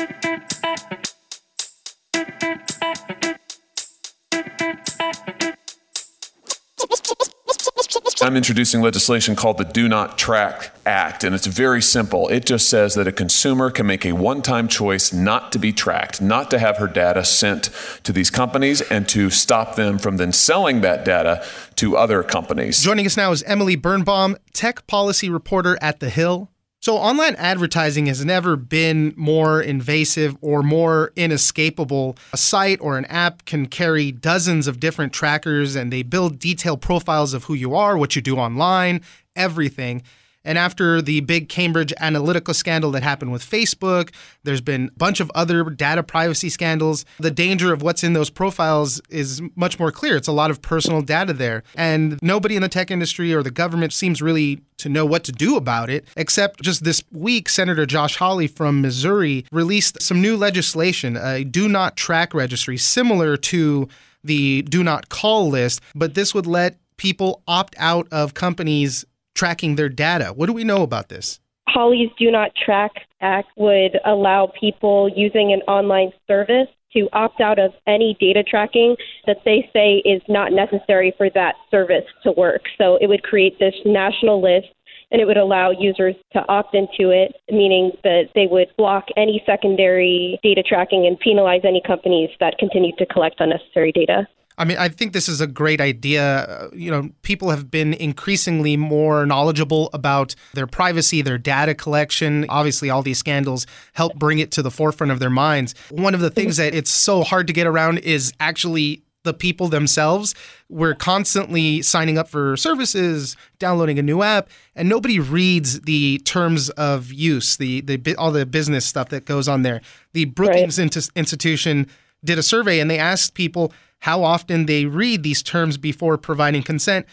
I'm 8.24 8.38
introducing 8.38 8.80
legislation 8.80 9.36
called 9.36 9.58
the 9.58 9.66
Do 9.66 9.86
Not 9.86 10.16
Track 10.16 10.74
Act, 10.86 11.24
and 11.24 11.34
it's 11.34 11.46
very 11.46 11.82
simple. 11.82 12.26
It 12.28 12.46
just 12.46 12.70
says 12.70 12.94
that 12.94 13.06
a 13.06 13.12
consumer 13.12 13.70
can 13.70 13.86
make 13.86 14.06
a 14.06 14.12
one 14.12 14.40
time 14.40 14.66
choice 14.66 15.12
not 15.12 15.52
to 15.52 15.58
be 15.58 15.74
tracked, 15.74 16.22
not 16.22 16.50
to 16.50 16.58
have 16.58 16.78
her 16.78 16.86
data 16.88 17.22
sent 17.22 17.68
to 18.02 18.14
these 18.14 18.30
companies, 18.30 18.80
and 18.80 19.06
to 19.10 19.28
stop 19.28 19.76
them 19.76 19.98
from 19.98 20.16
then 20.16 20.32
selling 20.32 20.80
that 20.80 21.04
data 21.04 21.44
to 21.76 21.98
other 21.98 22.22
companies. 22.22 22.80
Joining 22.80 23.04
us 23.04 23.18
now 23.18 23.30
is 23.30 23.42
Emily 23.42 23.76
Birnbaum, 23.76 24.38
tech 24.54 24.86
policy 24.86 25.28
reporter 25.28 25.76
at 25.82 26.00
The 26.00 26.08
Hill. 26.08 26.48
So, 26.84 26.98
online 26.98 27.34
advertising 27.36 28.04
has 28.08 28.26
never 28.26 28.56
been 28.56 29.14
more 29.16 29.62
invasive 29.62 30.36
or 30.42 30.62
more 30.62 31.12
inescapable. 31.16 32.18
A 32.34 32.36
site 32.36 32.78
or 32.82 32.98
an 32.98 33.06
app 33.06 33.46
can 33.46 33.64
carry 33.68 34.12
dozens 34.12 34.66
of 34.66 34.80
different 34.80 35.14
trackers 35.14 35.76
and 35.76 35.90
they 35.90 36.02
build 36.02 36.38
detailed 36.38 36.82
profiles 36.82 37.32
of 37.32 37.44
who 37.44 37.54
you 37.54 37.74
are, 37.74 37.96
what 37.96 38.14
you 38.16 38.20
do 38.20 38.36
online, 38.36 39.00
everything. 39.34 40.02
And 40.44 40.58
after 40.58 41.00
the 41.00 41.20
big 41.20 41.48
Cambridge 41.48 41.92
Analytica 42.00 42.54
scandal 42.54 42.90
that 42.92 43.02
happened 43.02 43.32
with 43.32 43.42
Facebook, 43.42 44.12
there's 44.42 44.60
been 44.60 44.88
a 44.88 44.98
bunch 44.98 45.20
of 45.20 45.30
other 45.34 45.64
data 45.64 46.02
privacy 46.02 46.48
scandals. 46.48 47.04
The 47.18 47.30
danger 47.30 47.72
of 47.72 47.82
what's 47.82 48.04
in 48.04 48.12
those 48.12 48.30
profiles 48.30 49.00
is 49.08 49.42
much 49.56 49.78
more 49.78 49.90
clear. 49.90 50.16
It's 50.16 50.28
a 50.28 50.32
lot 50.32 50.50
of 50.50 50.60
personal 50.60 51.02
data 51.02 51.32
there. 51.32 51.62
And 51.74 52.18
nobody 52.22 52.56
in 52.56 52.62
the 52.62 52.68
tech 52.68 52.90
industry 52.90 53.32
or 53.32 53.42
the 53.42 53.50
government 53.50 53.92
seems 53.92 54.20
really 54.20 54.60
to 54.78 54.88
know 54.88 55.06
what 55.06 55.24
to 55.24 55.32
do 55.32 55.56
about 55.56 55.88
it, 55.88 56.04
except 56.16 56.60
just 56.60 56.84
this 56.84 57.02
week, 57.12 57.48
Senator 57.48 57.86
Josh 57.86 58.16
Hawley 58.16 58.48
from 58.48 58.80
Missouri 58.80 59.46
released 59.52 60.02
some 60.02 60.20
new 60.20 60.36
legislation, 60.36 61.16
a 61.16 61.44
do 61.44 61.68
not 61.68 61.96
track 61.96 62.34
registry, 62.34 62.76
similar 62.76 63.36
to 63.36 63.88
the 64.24 64.62
do 64.62 64.82
not 64.82 65.08
call 65.08 65.48
list, 65.48 65.80
but 65.94 66.14
this 66.14 66.34
would 66.34 66.46
let 66.46 66.76
people 66.96 67.42
opt 67.46 67.74
out 67.78 68.08
of 68.10 68.34
companies 68.34 69.04
tracking 69.34 69.76
their 69.76 69.88
data. 69.88 70.32
What 70.34 70.46
do 70.46 70.52
we 70.52 70.64
know 70.64 70.82
about 70.82 71.08
this? 71.08 71.40
Hawley's 71.68 72.10
Do 72.18 72.30
Not 72.30 72.52
Track 72.54 72.92
Act 73.20 73.48
would 73.56 73.98
allow 74.04 74.52
people 74.58 75.10
using 75.14 75.52
an 75.52 75.60
online 75.62 76.12
service 76.26 76.68
to 76.92 77.08
opt 77.12 77.40
out 77.40 77.58
of 77.58 77.72
any 77.86 78.16
data 78.20 78.44
tracking 78.44 78.96
that 79.26 79.38
they 79.44 79.68
say 79.72 79.96
is 80.04 80.22
not 80.28 80.52
necessary 80.52 81.12
for 81.16 81.28
that 81.30 81.56
service 81.70 82.04
to 82.22 82.32
work. 82.32 82.62
So 82.78 82.96
it 83.00 83.08
would 83.08 83.22
create 83.24 83.58
this 83.58 83.74
national 83.84 84.40
list 84.40 84.68
and 85.10 85.20
it 85.20 85.26
would 85.26 85.36
allow 85.36 85.70
users 85.70 86.14
to 86.32 86.44
opt 86.48 86.74
into 86.74 87.10
it, 87.10 87.34
meaning 87.50 87.92
that 88.02 88.30
they 88.34 88.46
would 88.46 88.68
block 88.76 89.06
any 89.16 89.42
secondary 89.46 90.38
data 90.42 90.62
tracking 90.62 91.06
and 91.06 91.18
penalize 91.18 91.60
any 91.64 91.82
companies 91.84 92.30
that 92.40 92.58
continue 92.58 92.94
to 92.96 93.06
collect 93.06 93.36
unnecessary 93.40 93.92
data. 93.92 94.26
I 94.56 94.64
mean, 94.64 94.76
I 94.78 94.88
think 94.88 95.12
this 95.12 95.28
is 95.28 95.40
a 95.40 95.46
great 95.46 95.80
idea. 95.80 96.22
Uh, 96.22 96.70
you 96.72 96.90
know, 96.90 97.10
people 97.22 97.50
have 97.50 97.70
been 97.70 97.94
increasingly 97.94 98.76
more 98.76 99.26
knowledgeable 99.26 99.90
about 99.92 100.34
their 100.54 100.66
privacy, 100.66 101.22
their 101.22 101.38
data 101.38 101.74
collection. 101.74 102.46
Obviously, 102.48 102.90
all 102.90 103.02
these 103.02 103.18
scandals 103.18 103.66
help 103.94 104.14
bring 104.14 104.38
it 104.38 104.50
to 104.52 104.62
the 104.62 104.70
forefront 104.70 105.10
of 105.10 105.18
their 105.18 105.30
minds. 105.30 105.74
One 105.90 106.14
of 106.14 106.20
the 106.20 106.30
things 106.30 106.56
that 106.58 106.74
it's 106.74 106.90
so 106.90 107.24
hard 107.24 107.46
to 107.48 107.52
get 107.52 107.66
around 107.66 107.98
is 107.98 108.32
actually 108.38 109.02
the 109.24 109.34
people 109.34 109.68
themselves. 109.68 110.34
We're 110.68 110.94
constantly 110.94 111.82
signing 111.82 112.18
up 112.18 112.28
for 112.28 112.56
services, 112.56 113.36
downloading 113.58 113.98
a 113.98 114.02
new 114.02 114.22
app, 114.22 114.48
and 114.76 114.88
nobody 114.88 115.18
reads 115.18 115.80
the 115.80 116.18
terms 116.18 116.70
of 116.70 117.12
use, 117.12 117.56
the 117.56 117.80
the 117.80 118.14
all 118.16 118.30
the 118.30 118.46
business 118.46 118.86
stuff 118.86 119.08
that 119.08 119.24
goes 119.24 119.48
on 119.48 119.62
there. 119.62 119.80
The 120.12 120.26
Brookings 120.26 120.78
right. 120.78 121.08
Institution 121.16 121.88
did 122.24 122.38
a 122.38 122.42
survey 122.42 122.80
and 122.80 122.90
they 122.90 122.98
asked 122.98 123.34
people 123.34 123.72
how 124.04 124.22
often 124.22 124.66
they 124.66 124.84
read 124.84 125.22
these 125.22 125.42
terms 125.42 125.78
before 125.78 126.18
providing 126.18 126.62
consent. 126.62 127.06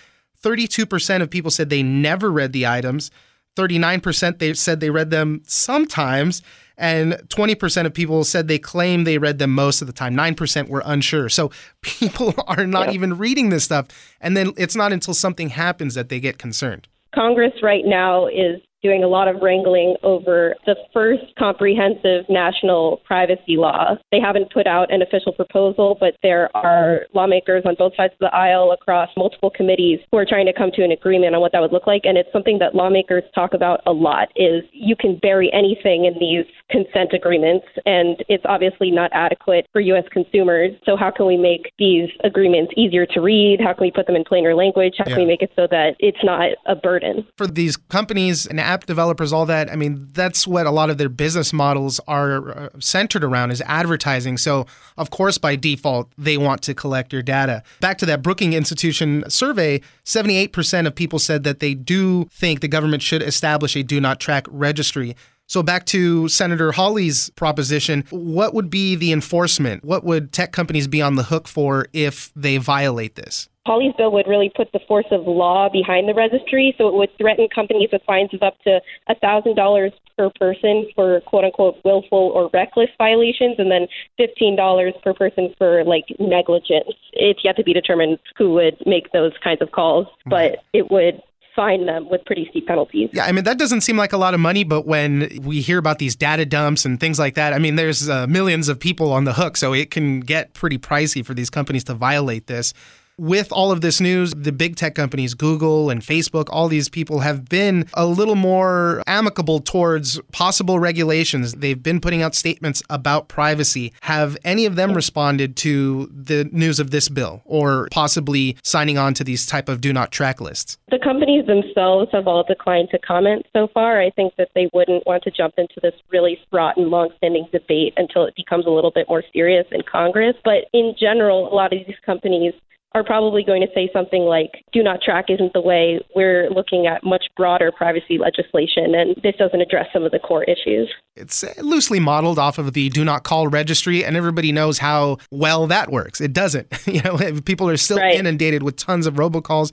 32% 0.43 1.21
of 1.21 1.29
people 1.29 1.49
said 1.49 1.69
they 1.69 1.81
never 1.81 2.29
read 2.29 2.51
the 2.51 2.67
items. 2.67 3.11
39% 3.55 4.39
they 4.39 4.53
said 4.53 4.81
they 4.81 4.89
read 4.89 5.09
them 5.09 5.41
sometimes 5.45 6.41
and 6.77 7.13
20% 7.29 7.85
of 7.85 7.93
people 7.93 8.25
said 8.25 8.49
they 8.49 8.59
claim 8.59 9.05
they 9.05 9.17
read 9.17 9.39
them 9.39 9.51
most 9.51 9.81
of 9.81 9.87
the 9.87 9.93
time 9.93 10.15
9% 10.15 10.67
were 10.67 10.83
unsure 10.85 11.27
so 11.29 11.51
people 11.81 12.33
are 12.47 12.65
not 12.65 12.87
yeah. 12.87 12.93
even 12.93 13.17
reading 13.17 13.49
this 13.49 13.63
stuff 13.65 13.87
and 14.21 14.35
then 14.37 14.51
it's 14.57 14.75
not 14.75 14.93
until 14.93 15.13
something 15.13 15.49
happens 15.49 15.95
that 15.95 16.07
they 16.07 16.19
get 16.19 16.37
concerned 16.37 16.87
congress 17.13 17.51
right 17.61 17.83
now 17.85 18.27
is 18.27 18.61
doing 18.83 19.03
a 19.03 19.07
lot 19.07 19.27
of 19.27 19.41
wrangling 19.41 19.95
over 20.03 20.55
the 20.65 20.75
first 20.93 21.23
comprehensive 21.37 22.25
national 22.29 23.01
privacy 23.05 23.57
law. 23.57 23.95
They 24.11 24.19
haven't 24.19 24.51
put 24.51 24.67
out 24.67 24.91
an 24.91 25.01
official 25.01 25.33
proposal, 25.33 25.97
but 25.99 26.15
there 26.23 26.55
are 26.55 27.01
lawmakers 27.13 27.63
on 27.65 27.75
both 27.77 27.95
sides 27.95 28.13
of 28.13 28.19
the 28.19 28.35
aisle 28.35 28.71
across 28.71 29.09
multiple 29.15 29.49
committees 29.49 29.99
who 30.11 30.17
are 30.17 30.25
trying 30.25 30.45
to 30.45 30.53
come 30.53 30.71
to 30.73 30.83
an 30.83 30.91
agreement 30.91 31.35
on 31.35 31.41
what 31.41 31.51
that 31.51 31.61
would 31.61 31.71
look 31.71 31.87
like. 31.87 32.01
And 32.05 32.17
it's 32.17 32.31
something 32.31 32.59
that 32.59 32.75
lawmakers 32.75 33.23
talk 33.35 33.53
about 33.53 33.81
a 33.85 33.91
lot 33.91 34.29
is 34.35 34.63
you 34.71 34.95
can 34.95 35.19
bury 35.21 35.51
anything 35.53 36.05
in 36.05 36.13
these 36.19 36.45
consent 36.69 37.13
agreements, 37.13 37.65
and 37.85 38.23
it's 38.29 38.43
obviously 38.47 38.91
not 38.91 39.11
adequate 39.13 39.67
for 39.71 39.81
U.S. 39.81 40.05
consumers. 40.11 40.71
So 40.85 40.95
how 40.95 41.11
can 41.11 41.27
we 41.27 41.37
make 41.37 41.71
these 41.77 42.09
agreements 42.23 42.73
easier 42.75 43.05
to 43.07 43.21
read? 43.21 43.59
How 43.61 43.73
can 43.73 43.83
we 43.83 43.91
put 43.91 44.07
them 44.07 44.15
in 44.15 44.23
plainer 44.23 44.55
language? 44.55 44.95
How 44.97 45.05
can 45.05 45.17
we 45.17 45.25
make 45.25 45.41
it 45.41 45.51
so 45.55 45.67
that 45.69 45.95
it's 45.99 46.23
not 46.23 46.49
a 46.65 46.75
burden? 46.75 47.27
For 47.37 47.47
these 47.47 47.77
companies 47.77 48.45
and 48.45 48.59
app 48.71 48.85
developers, 48.85 49.33
all 49.33 49.45
that. 49.45 49.71
I 49.71 49.75
mean, 49.75 50.07
that's 50.13 50.47
what 50.47 50.65
a 50.65 50.71
lot 50.71 50.89
of 50.89 50.97
their 50.97 51.09
business 51.09 51.51
models 51.51 51.99
are 52.07 52.57
uh, 52.57 52.69
centered 52.79 53.23
around 53.23 53.51
is 53.51 53.61
advertising. 53.65 54.37
So, 54.37 54.65
of 54.97 55.09
course, 55.09 55.37
by 55.37 55.55
default, 55.55 56.11
they 56.17 56.37
want 56.37 56.61
to 56.63 56.73
collect 56.73 57.11
your 57.11 57.21
data. 57.21 57.63
Back 57.79 57.97
to 57.99 58.05
that 58.07 58.21
Brookings 58.21 58.55
Institution 58.55 59.23
survey, 59.29 59.81
78% 60.05 60.87
of 60.87 60.95
people 60.95 61.19
said 61.19 61.43
that 61.43 61.59
they 61.59 61.73
do 61.73 62.25
think 62.31 62.61
the 62.61 62.67
government 62.67 63.03
should 63.03 63.21
establish 63.21 63.75
a 63.75 63.83
do 63.83 63.99
not 63.99 64.19
track 64.19 64.45
registry. 64.49 65.15
So 65.47 65.61
back 65.61 65.85
to 65.87 66.29
Senator 66.29 66.71
Hawley's 66.71 67.29
proposition, 67.31 68.05
what 68.09 68.53
would 68.53 68.69
be 68.69 68.95
the 68.95 69.11
enforcement? 69.11 69.83
What 69.83 70.05
would 70.05 70.31
tech 70.31 70.53
companies 70.53 70.87
be 70.87 71.01
on 71.01 71.15
the 71.15 71.23
hook 71.23 71.45
for 71.45 71.87
if 71.91 72.31
they 72.37 72.55
violate 72.55 73.15
this? 73.15 73.49
Hawley's 73.65 73.93
bill 73.95 74.11
would 74.11 74.27
really 74.27 74.51
put 74.55 74.71
the 74.71 74.79
force 74.87 75.05
of 75.11 75.27
law 75.27 75.69
behind 75.69 76.09
the 76.09 76.15
registry, 76.15 76.73
so 76.77 76.87
it 76.87 76.95
would 76.95 77.09
threaten 77.17 77.47
companies 77.53 77.89
with 77.91 78.01
fines 78.07 78.33
of 78.33 78.41
up 78.41 78.57
to 78.63 78.81
$1,000 79.09 79.91
per 80.17 80.29
person 80.31 80.87
for 80.95 81.21
quote 81.21 81.45
unquote 81.45 81.77
willful 81.85 82.31
or 82.33 82.49
reckless 82.53 82.89
violations, 82.97 83.55
and 83.59 83.69
then 83.69 83.87
$15 84.19 85.03
per 85.03 85.13
person 85.13 85.53
for 85.57 85.83
like 85.83 86.05
negligence. 86.19 86.89
It's 87.13 87.41
yet 87.43 87.55
to 87.57 87.63
be 87.63 87.73
determined 87.73 88.17
who 88.35 88.53
would 88.53 88.77
make 88.85 89.11
those 89.11 89.33
kinds 89.43 89.61
of 89.61 89.71
calls, 89.71 90.07
but 90.25 90.63
it 90.73 90.89
would 90.89 91.21
fine 91.55 91.85
them 91.85 92.09
with 92.09 92.23
pretty 92.25 92.47
steep 92.49 92.65
penalties. 92.65 93.09
Yeah, 93.13 93.25
I 93.25 93.31
mean, 93.31 93.43
that 93.43 93.59
doesn't 93.59 93.81
seem 93.81 93.97
like 93.97 94.13
a 94.13 94.17
lot 94.17 94.33
of 94.33 94.39
money, 94.39 94.63
but 94.63 94.87
when 94.87 95.29
we 95.43 95.59
hear 95.61 95.77
about 95.77 95.99
these 95.99 96.15
data 96.15 96.45
dumps 96.45 96.85
and 96.85 96.99
things 96.99 97.19
like 97.19 97.35
that, 97.35 97.53
I 97.53 97.59
mean, 97.59 97.75
there's 97.75 98.09
uh, 98.09 98.25
millions 98.25 98.69
of 98.69 98.79
people 98.79 99.11
on 99.11 99.25
the 99.25 99.33
hook, 99.33 99.57
so 99.57 99.73
it 99.73 99.91
can 99.91 100.21
get 100.21 100.53
pretty 100.53 100.77
pricey 100.77 101.25
for 101.25 101.33
these 101.33 101.49
companies 101.49 101.83
to 101.85 101.93
violate 101.93 102.47
this 102.47 102.73
with 103.21 103.51
all 103.51 103.71
of 103.71 103.81
this 103.81 104.01
news, 104.01 104.33
the 104.35 104.51
big 104.51 104.75
tech 104.75 104.95
companies, 104.95 105.35
Google 105.35 105.91
and 105.91 106.01
Facebook, 106.01 106.45
all 106.49 106.67
these 106.67 106.89
people 106.89 107.19
have 107.19 107.47
been 107.47 107.85
a 107.93 108.07
little 108.07 108.33
more 108.33 109.03
amicable 109.05 109.59
towards 109.59 110.19
possible 110.31 110.79
regulations. 110.79 111.53
They've 111.53 111.81
been 111.81 112.01
putting 112.01 112.23
out 112.23 112.33
statements 112.33 112.81
about 112.89 113.27
privacy. 113.27 113.93
Have 114.01 114.37
any 114.43 114.65
of 114.65 114.75
them 114.75 114.95
responded 114.95 115.55
to 115.57 116.09
the 116.11 116.45
news 116.45 116.79
of 116.79 116.89
this 116.89 117.09
bill 117.09 117.43
or 117.45 117.87
possibly 117.91 118.57
signing 118.63 118.97
on 118.97 119.13
to 119.13 119.23
these 119.23 119.45
type 119.45 119.69
of 119.69 119.81
do 119.81 119.93
not 119.93 120.11
track 120.11 120.41
lists? 120.41 120.79
The 120.89 120.97
companies 120.97 121.45
themselves 121.45 122.09
have 122.13 122.27
all 122.27 122.43
declined 122.43 122.89
to 122.89 122.97
comment 122.97 123.45
so 123.53 123.67
far. 123.71 124.01
I 124.01 124.09
think 124.09 124.33
that 124.37 124.49
they 124.55 124.67
wouldn't 124.73 125.05
want 125.05 125.21
to 125.25 125.31
jump 125.31 125.53
into 125.59 125.75
this 125.83 125.93
really 126.09 126.39
fraught 126.49 126.75
and 126.75 126.87
long-standing 126.87 127.49
debate 127.51 127.93
until 127.97 128.25
it 128.25 128.35
becomes 128.35 128.65
a 128.65 128.71
little 128.71 128.89
bit 128.89 129.07
more 129.07 129.23
serious 129.31 129.67
in 129.71 129.83
Congress. 129.83 130.35
But 130.43 130.65
in 130.73 130.95
general, 130.99 131.47
a 131.47 131.53
lot 131.53 131.71
of 131.71 131.85
these 131.85 131.97
companies 132.03 132.55
are 132.93 133.03
probably 133.03 133.43
going 133.43 133.61
to 133.61 133.67
say 133.73 133.89
something 133.93 134.23
like, 134.23 134.65
do 134.73 134.83
not 134.83 135.01
track 135.01 135.25
isn't 135.29 135.53
the 135.53 135.61
way. 135.61 135.99
We're 136.13 136.49
looking 136.49 136.87
at 136.87 137.03
much 137.03 137.25
broader 137.37 137.71
privacy 137.71 138.17
legislation, 138.17 138.93
and 138.95 139.15
this 139.23 139.35
doesn't 139.37 139.61
address 139.61 139.87
some 139.93 140.03
of 140.03 140.11
the 140.11 140.19
core 140.19 140.43
issues. 140.43 140.89
It's 141.15 141.43
uh, 141.43 141.53
loosely 141.59 141.99
modeled 141.99 142.37
off 142.37 142.57
of 142.57 142.73
the 142.73 142.89
do 142.89 143.05
not 143.05 143.23
call 143.23 143.47
registry, 143.47 144.03
and 144.03 144.17
everybody 144.17 144.51
knows 144.51 144.77
how 144.77 145.17
well 145.31 145.67
that 145.67 145.91
works. 145.91 146.19
It 146.19 146.33
doesn't. 146.33 146.67
you 146.85 147.01
know, 147.01 147.17
people 147.45 147.69
are 147.69 147.77
still 147.77 147.97
right. 147.97 148.15
inundated 148.15 148.63
with 148.63 148.75
tons 148.75 149.07
of 149.07 149.13
robocalls 149.15 149.71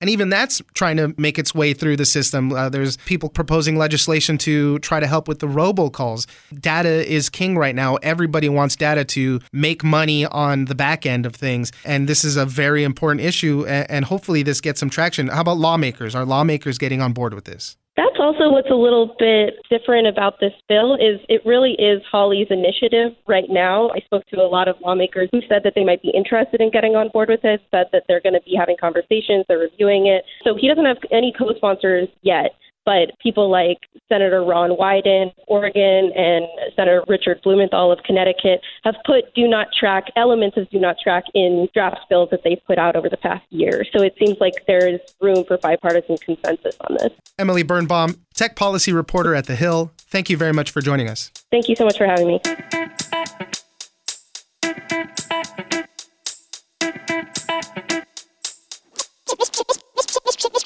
and 0.00 0.10
even 0.10 0.28
that's 0.28 0.62
trying 0.74 0.96
to 0.96 1.14
make 1.18 1.38
its 1.38 1.54
way 1.54 1.74
through 1.74 1.96
the 1.96 2.06
system. 2.06 2.52
Uh, 2.52 2.68
there's 2.68 2.96
people 2.98 3.28
proposing 3.28 3.76
legislation 3.76 4.38
to 4.38 4.78
try 4.80 5.00
to 5.00 5.06
help 5.06 5.28
with 5.28 5.40
the 5.40 5.46
robocalls. 5.46 6.26
Data 6.58 7.06
is 7.10 7.28
king 7.28 7.56
right 7.56 7.74
now. 7.74 7.96
Everybody 7.96 8.48
wants 8.48 8.76
data 8.76 9.04
to 9.04 9.40
make 9.52 9.84
money 9.84 10.26
on 10.26 10.66
the 10.66 10.74
back 10.74 11.06
end 11.06 11.26
of 11.26 11.34
things. 11.34 11.72
And 11.84 12.08
this 12.08 12.24
is 12.24 12.36
a 12.36 12.46
very 12.46 12.84
important 12.84 13.24
issue. 13.24 13.66
And 13.66 14.04
hopefully 14.04 14.42
this 14.42 14.60
gets 14.60 14.80
some 14.80 14.90
traction. 14.90 15.28
How 15.28 15.42
about 15.42 15.58
lawmakers? 15.58 16.14
Are 16.14 16.24
lawmakers 16.24 16.78
getting 16.78 17.02
on 17.02 17.12
board 17.12 17.34
with 17.34 17.44
this? 17.44 17.76
That's 18.00 18.16
also 18.18 18.48
what's 18.48 18.70
a 18.70 18.74
little 18.74 19.14
bit 19.18 19.60
different 19.68 20.06
about 20.06 20.40
this 20.40 20.54
bill 20.70 20.94
is 20.94 21.20
it 21.28 21.42
really 21.44 21.72
is 21.72 22.00
Hawley's 22.10 22.46
initiative 22.48 23.12
right 23.28 23.44
now. 23.50 23.90
I 23.90 24.00
spoke 24.00 24.24
to 24.28 24.40
a 24.40 24.48
lot 24.48 24.68
of 24.68 24.76
lawmakers 24.80 25.28
who 25.32 25.42
said 25.50 25.60
that 25.64 25.74
they 25.74 25.84
might 25.84 26.00
be 26.00 26.08
interested 26.16 26.62
in 26.62 26.70
getting 26.70 26.96
on 26.96 27.10
board 27.12 27.28
with 27.28 27.44
it, 27.44 27.60
said 27.70 27.88
that 27.92 28.04
they're 28.08 28.22
going 28.22 28.32
to 28.32 28.40
be 28.40 28.56
having 28.58 28.76
conversations, 28.80 29.44
they're 29.48 29.58
reviewing 29.58 30.06
it. 30.06 30.24
So 30.44 30.56
he 30.56 30.66
doesn't 30.66 30.86
have 30.86 30.96
any 31.12 31.30
co-sponsors 31.36 32.08
yet 32.22 32.52
but 32.84 33.18
people 33.22 33.50
like 33.50 33.78
Senator 34.08 34.42
Ron 34.42 34.70
Wyden, 34.70 35.32
Oregon, 35.46 36.12
and 36.16 36.46
Senator 36.76 37.04
Richard 37.08 37.40
Blumenthal 37.42 37.92
of 37.92 37.98
Connecticut 38.04 38.60
have 38.84 38.94
put 39.04 39.32
do 39.34 39.46
not 39.46 39.68
track 39.78 40.04
elements 40.16 40.56
of 40.56 40.68
do 40.70 40.78
not 40.78 40.96
track 41.02 41.24
in 41.34 41.68
draft 41.74 42.00
bills 42.08 42.28
that 42.30 42.40
they've 42.44 42.62
put 42.66 42.78
out 42.78 42.96
over 42.96 43.08
the 43.08 43.16
past 43.16 43.44
year. 43.50 43.84
So 43.94 44.02
it 44.02 44.14
seems 44.18 44.38
like 44.40 44.54
there's 44.66 45.00
room 45.20 45.44
for 45.44 45.58
bipartisan 45.58 46.16
consensus 46.18 46.76
on 46.88 46.96
this. 46.98 47.12
Emily 47.38 47.62
Birnbaum, 47.62 48.16
tech 48.34 48.56
policy 48.56 48.92
reporter 48.92 49.34
at 49.34 49.46
The 49.46 49.56
Hill, 49.56 49.92
thank 49.98 50.30
you 50.30 50.36
very 50.36 50.52
much 50.52 50.70
for 50.70 50.80
joining 50.80 51.08
us. 51.08 51.30
Thank 51.50 51.68
you 51.68 51.76
so 51.76 51.84
much 51.84 51.98
for 51.98 52.06
having 52.06 52.26
me. 52.26 52.40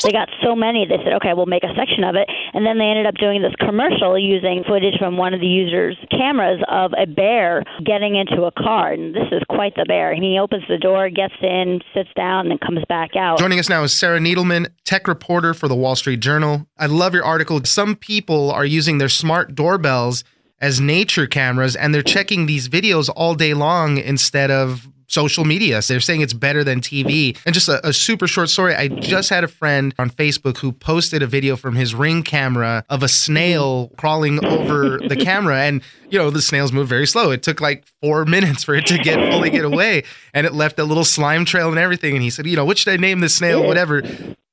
They 0.05 0.13
got 0.13 0.29
so 0.43 0.55
many, 0.55 0.87
they 0.87 0.99
said, 1.03 1.15
okay, 1.15 1.33
we'll 1.33 1.47
make 1.47 1.65
a 1.65 1.75
section 1.77 2.05
of 2.05 2.15
it. 2.15 2.29
And 2.53 2.65
then 2.67 2.79
they 2.79 2.85
ended 2.85 3.07
up 3.07 3.15
doing 3.15 3.43
this 3.43 3.55
commercial 3.59 4.19
using 4.19 4.63
footage 4.69 4.99
from 4.99 5.17
one 5.17 5.33
of 5.33 5.41
the 5.41 5.47
users' 5.47 5.97
cameras 6.11 6.63
of 6.69 6.93
a 6.97 7.07
bear 7.07 7.65
getting 7.85 8.17
into 8.17 8.45
a 8.45 8.53
car. 8.53 8.93
And 8.93 9.15
this 9.15 9.29
is 9.33 9.43
quite 9.49 9.75
the 9.77 9.85
bear. 9.87 10.15
he 10.15 10.39
opens 10.39 10.65
the 10.69 10.79
door, 10.79 11.09
gets 11.09 11.35
in, 11.41 11.81
sits 11.95 12.11
down, 12.17 12.51
and 12.51 12.61
comes 12.61 12.85
back 12.89 13.17
out. 13.17 13.39
Joining 13.39 13.59
us 13.59 13.69
now 13.69 13.83
is 13.83 13.95
Sarah 13.95 14.21
Needleman, 14.21 14.67
tech 14.85 15.09
reporter 15.09 15.55
for 15.55 15.69
the 15.69 15.75
Wall 15.75 15.97
Street 15.97 16.21
Journal. 16.21 16.67
I 16.79 16.87
love 16.87 17.15
your 17.15 17.25
article. 17.25 17.65
Some 17.65 17.97
people 17.97 18.51
are 18.51 18.67
using 18.67 18.99
their 18.99 19.09
smart 19.09 19.55
doorbells 19.55 20.25
as 20.61 20.81
nature 20.81 21.27
cameras 21.27 21.77
and 21.77 21.95
they're 21.95 22.03
checking 22.03 22.47
these 22.47 22.69
videos 22.69 23.11
all 23.15 23.35
day 23.35 23.55
long 23.55 23.99
instead 23.99 24.51
of 24.51 24.89
social 25.07 25.45
media. 25.45 25.83
So 25.83 25.95
they're 25.95 26.01
saying 26.01 26.21
it's 26.21 26.33
better 26.33 26.65
than 26.65 26.81
TV. 26.81 27.37
And 27.47 27.55
just 27.55 27.69
a, 27.69 27.87
a, 27.87 27.93
super 27.93 28.27
short 28.27 28.49
story. 28.49 28.75
I 28.75 28.89
just 28.89 29.31
had 29.31 29.45
a 29.45 29.49
friend 29.49 29.95
on 29.99 30.11
Facebook 30.11 30.59
who 30.59 30.73
posted 30.73 31.23
a 31.23 31.27
video 31.27 31.57
from 31.57 31.75
his 31.75 31.95
ring 31.95 32.23
camera 32.23 32.85
of 32.91 33.03
a 33.03 33.09
snail 33.09 33.91
crawling 33.97 34.45
over 34.45 34.99
the 34.99 35.17
camera. 35.25 35.63
And, 35.63 35.83
you 36.11 36.19
know, 36.19 36.31
the 36.31 36.43
snails 36.43 36.73
move 36.73 36.89
very 36.89 37.07
slow. 37.07 37.31
It 37.31 37.43
took 37.43 37.61
like 37.61 37.85
four 38.03 38.25
minutes 38.35 38.65
for 38.65 38.75
it 38.75 38.87
to 38.87 38.99
get 38.99 39.33
fully 39.33 39.51
get 39.51 39.65
away. 39.65 40.05
And 40.33 40.47
it 40.47 40.53
left 40.53 40.79
a 40.79 40.85
little 40.85 41.05
slime 41.05 41.45
trail 41.45 41.71
and 41.71 41.79
everything. 41.79 42.15
And 42.15 42.23
he 42.23 42.31
said, 42.31 42.47
you 42.47 42.57
know, 42.57 42.65
what 42.65 42.79
should 42.79 42.93
I 42.93 42.97
name 42.97 43.21
this 43.21 43.35
snail? 43.35 43.67
Whatever. 43.67 44.03